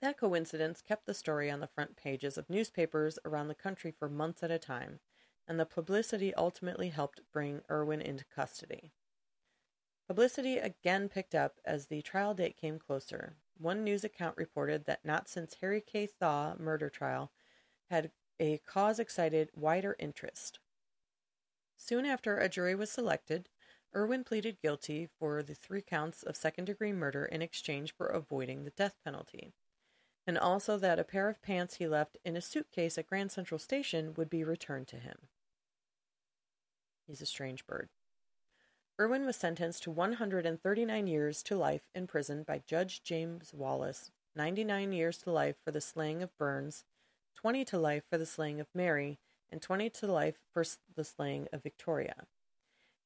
that 0.00 0.18
coincidence 0.18 0.82
kept 0.82 1.06
the 1.06 1.14
story 1.14 1.50
on 1.50 1.60
the 1.60 1.66
front 1.66 1.96
pages 1.96 2.38
of 2.38 2.48
newspapers 2.48 3.18
around 3.24 3.48
the 3.48 3.54
country 3.54 3.90
for 3.90 4.08
months 4.08 4.42
at 4.42 4.50
a 4.50 4.58
time, 4.58 5.00
and 5.46 5.58
the 5.58 5.66
publicity 5.66 6.34
ultimately 6.34 6.88
helped 6.88 7.20
bring 7.32 7.62
Irwin 7.70 8.00
into 8.00 8.24
custody. 8.24 8.92
Publicity 10.08 10.58
again 10.58 11.08
picked 11.08 11.34
up 11.34 11.60
as 11.64 11.86
the 11.86 12.02
trial 12.02 12.34
date 12.34 12.56
came 12.56 12.78
closer. 12.78 13.36
One 13.56 13.84
news 13.84 14.02
account 14.02 14.36
reported 14.36 14.86
that 14.86 15.04
not 15.04 15.28
since 15.28 15.56
Harry 15.60 15.80
K. 15.80 16.06
Thaw 16.06 16.54
murder 16.58 16.88
trial 16.88 17.30
had 17.90 18.10
a 18.40 18.58
cause 18.66 18.98
excited 18.98 19.50
wider 19.54 19.94
interest. 19.98 20.58
Soon 21.76 22.06
after 22.06 22.38
a 22.38 22.48
jury 22.48 22.74
was 22.74 22.90
selected, 22.90 23.48
Irwin 23.94 24.24
pleaded 24.24 24.60
guilty 24.62 25.08
for 25.18 25.42
the 25.42 25.54
three 25.54 25.82
counts 25.82 26.22
of 26.22 26.36
second 26.36 26.66
degree 26.66 26.92
murder 26.92 27.24
in 27.24 27.42
exchange 27.42 27.94
for 27.94 28.06
avoiding 28.06 28.64
the 28.64 28.70
death 28.70 28.96
penalty, 29.04 29.52
and 30.26 30.38
also 30.38 30.76
that 30.78 30.98
a 30.98 31.04
pair 31.04 31.28
of 31.28 31.42
pants 31.42 31.76
he 31.76 31.86
left 31.86 32.16
in 32.24 32.36
a 32.36 32.40
suitcase 32.40 32.98
at 32.98 33.06
Grand 33.06 33.32
Central 33.32 33.58
Station 33.58 34.14
would 34.16 34.30
be 34.30 34.44
returned 34.44 34.86
to 34.88 34.96
him. 34.96 35.16
He's 37.06 37.22
a 37.22 37.26
strange 37.26 37.66
bird. 37.66 37.88
Irwin 39.00 39.24
was 39.24 39.36
sentenced 39.36 39.82
to 39.84 39.90
139 39.90 41.06
years 41.06 41.42
to 41.44 41.56
life 41.56 41.88
in 41.94 42.06
prison 42.06 42.42
by 42.42 42.62
Judge 42.66 43.02
James 43.02 43.52
Wallace, 43.54 44.10
99 44.36 44.92
years 44.92 45.18
to 45.18 45.30
life 45.30 45.56
for 45.64 45.70
the 45.70 45.80
slaying 45.80 46.22
of 46.22 46.36
Burns, 46.36 46.84
20 47.34 47.64
to 47.64 47.78
life 47.78 48.04
for 48.10 48.18
the 48.18 48.26
slaying 48.26 48.60
of 48.60 48.66
Mary, 48.74 49.18
and 49.50 49.62
20 49.62 49.88
to 49.90 50.06
life 50.06 50.38
for 50.52 50.64
the 50.94 51.04
slaying 51.04 51.48
of 51.52 51.62
Victoria. 51.62 52.26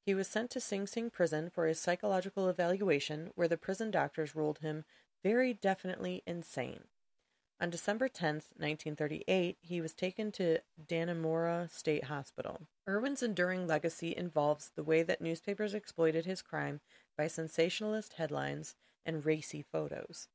He 0.04 0.14
was 0.14 0.28
sent 0.28 0.50
to 0.50 0.60
Sing 0.60 0.86
Sing 0.86 1.08
prison 1.08 1.48
for 1.48 1.66
his 1.66 1.80
psychological 1.80 2.48
evaluation, 2.48 3.30
where 3.36 3.48
the 3.48 3.56
prison 3.56 3.90
doctors 3.90 4.34
ruled 4.34 4.58
him 4.58 4.84
very 5.22 5.54
definitely 5.54 6.22
insane. 6.26 6.84
On 7.60 7.70
December 7.70 8.08
10, 8.08 8.34
1938, 8.56 9.58
he 9.60 9.80
was 9.80 9.94
taken 9.94 10.32
to 10.32 10.58
Dannemora 10.86 11.70
State 11.70 12.04
Hospital. 12.04 12.62
Irwin's 12.88 13.22
enduring 13.22 13.66
legacy 13.66 14.14
involves 14.16 14.70
the 14.74 14.82
way 14.82 15.02
that 15.02 15.20
newspapers 15.20 15.72
exploited 15.72 16.26
his 16.26 16.42
crime 16.42 16.80
by 17.16 17.26
sensationalist 17.26 18.14
headlines 18.14 18.74
and 19.06 19.24
racy 19.24 19.62
photos 19.62 20.28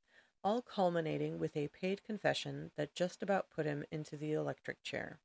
all 0.44 0.62
culminating 0.62 1.38
with 1.38 1.56
a 1.58 1.68
paid 1.68 2.04
confession 2.04 2.72
that 2.78 2.96
just 2.96 3.22
about 3.22 3.50
put 3.50 3.66
him 3.66 3.84
into 3.92 4.16
the 4.16 4.34
electric 4.34 4.82
chair. 4.84 5.20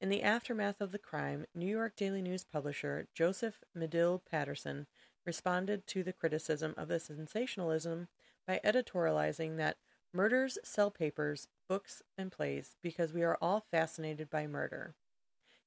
In 0.00 0.10
the 0.10 0.22
aftermath 0.22 0.80
of 0.80 0.92
the 0.92 0.98
crime, 0.98 1.46
New 1.54 1.66
York 1.66 1.96
Daily 1.96 2.22
News 2.22 2.44
publisher 2.44 3.08
Joseph 3.14 3.64
Medill 3.74 4.22
Patterson 4.30 4.86
responded 5.24 5.86
to 5.88 6.02
the 6.02 6.12
criticism 6.12 6.74
of 6.76 6.88
the 6.88 7.00
sensationalism 7.00 8.08
by 8.46 8.60
editorializing 8.64 9.56
that 9.56 9.76
murders 10.12 10.58
sell 10.64 10.90
papers, 10.90 11.48
books, 11.68 12.02
and 12.16 12.32
plays 12.32 12.76
because 12.82 13.12
we 13.12 13.22
are 13.22 13.38
all 13.40 13.64
fascinated 13.70 14.30
by 14.30 14.46
murder. 14.46 14.94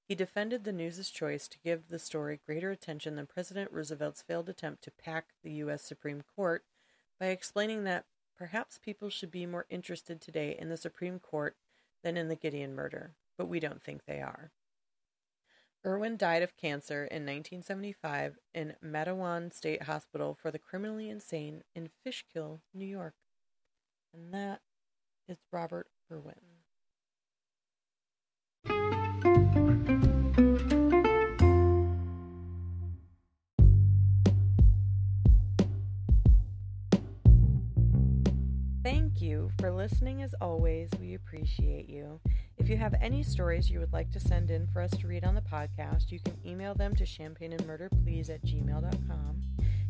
He 0.04 0.16
defended 0.16 0.64
the 0.64 0.74
news's 0.74 1.10
choice 1.10 1.48
to 1.48 1.60
give 1.64 1.88
the 1.88 2.00
story 2.00 2.40
greater 2.46 2.72
attention 2.72 3.16
than 3.16 3.28
President 3.28 3.72
Roosevelt's 3.72 4.22
failed 4.22 4.50
attempt 4.50 4.84
to 4.84 4.92
pack 4.92 5.28
the 5.44 5.52
U.S. 5.54 5.84
Supreme 5.84 6.22
Court 6.36 6.64
by 7.20 7.28
explaining 7.28 7.84
that 7.86 8.06
Perhaps 8.42 8.80
people 8.80 9.12
should 9.12 9.30
be 9.30 9.46
more 9.46 9.68
interested 9.70 10.20
today 10.20 10.58
in 10.58 10.68
the 10.70 10.76
Supreme 10.76 11.20
Court 11.20 11.56
than 12.04 12.18
in 12.18 12.28
the 12.28 12.36
Gedeon 12.36 12.74
murder, 12.74 13.14
but 13.38 13.46
we 13.46 13.60
don't 13.60 13.84
think 13.84 14.06
they 14.06 14.20
are. 14.20 14.50
Irwin 15.86 16.18
died 16.18 16.42
of 16.42 16.58
cancer 16.58 17.04
in 17.04 17.24
1975 17.24 18.40
in 18.56 18.74
Matteawan 18.84 19.54
State 19.54 19.84
Hospital 19.84 20.34
for 20.34 20.50
the 20.50 20.58
Criminally 20.58 21.08
Insane 21.08 21.62
in 21.76 21.92
Fishkill, 22.04 22.62
New 22.74 22.88
York. 22.88 23.14
And 24.14 24.34
that 24.34 24.62
is 25.28 25.38
Robert 25.52 25.88
Irwin. 26.12 26.36
Thank 38.84 39.22
you 39.22 39.52
for 39.60 39.72
listening 39.72 40.22
as 40.22 40.34
always. 40.42 40.90
We 41.00 41.14
appreciate 41.14 41.88
you. 41.88 42.20
If 42.58 42.68
you 42.68 42.78
have 42.78 42.96
any 43.00 43.24
stories 43.24 43.70
you 43.70 43.80
would 43.80 43.94
like 43.94 44.12
to 44.12 44.20
send 44.20 44.52
in 44.52 44.68
for 44.68 44.82
us 44.82 44.92
to 44.92 45.08
read 45.08 45.24
on 45.24 45.36
the 45.36 45.42
podcast, 45.42 46.12
you 46.12 46.20
can 46.20 46.38
email 46.46 46.74
them 46.74 46.96
to 46.96 47.04
champagneandmurderplease 47.04 48.30
at 48.30 48.44
gmail.com. 48.44 49.42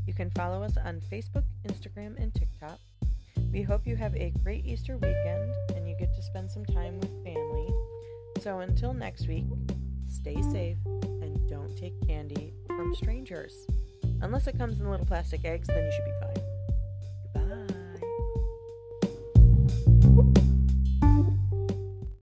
You 0.05 0.13
can 0.13 0.29
follow 0.31 0.63
us 0.63 0.77
on 0.77 0.99
Facebook, 0.99 1.43
Instagram, 1.65 2.21
and 2.21 2.33
TikTok. 2.33 2.79
We 3.51 3.61
hope 3.61 3.85
you 3.85 3.97
have 3.97 4.15
a 4.15 4.31
great 4.43 4.65
Easter 4.65 4.95
weekend 4.95 5.53
and 5.75 5.87
you 5.87 5.95
get 5.99 6.15
to 6.15 6.21
spend 6.21 6.49
some 6.49 6.65
time 6.65 6.99
with 6.99 7.11
family. 7.23 7.67
So 8.39 8.59
until 8.59 8.93
next 8.93 9.27
week, 9.27 9.43
stay 10.07 10.41
safe 10.41 10.77
and 10.85 11.49
don't 11.49 11.77
take 11.77 11.93
candy 12.07 12.53
from 12.67 12.95
strangers. 12.95 13.67
Unless 14.21 14.47
it 14.47 14.57
comes 14.57 14.79
in 14.79 14.89
little 14.89 15.05
plastic 15.05 15.43
eggs, 15.43 15.67
then 15.67 15.83
you 15.83 15.91
should 15.91 16.05
be 16.05 16.11
fine. 16.21 16.50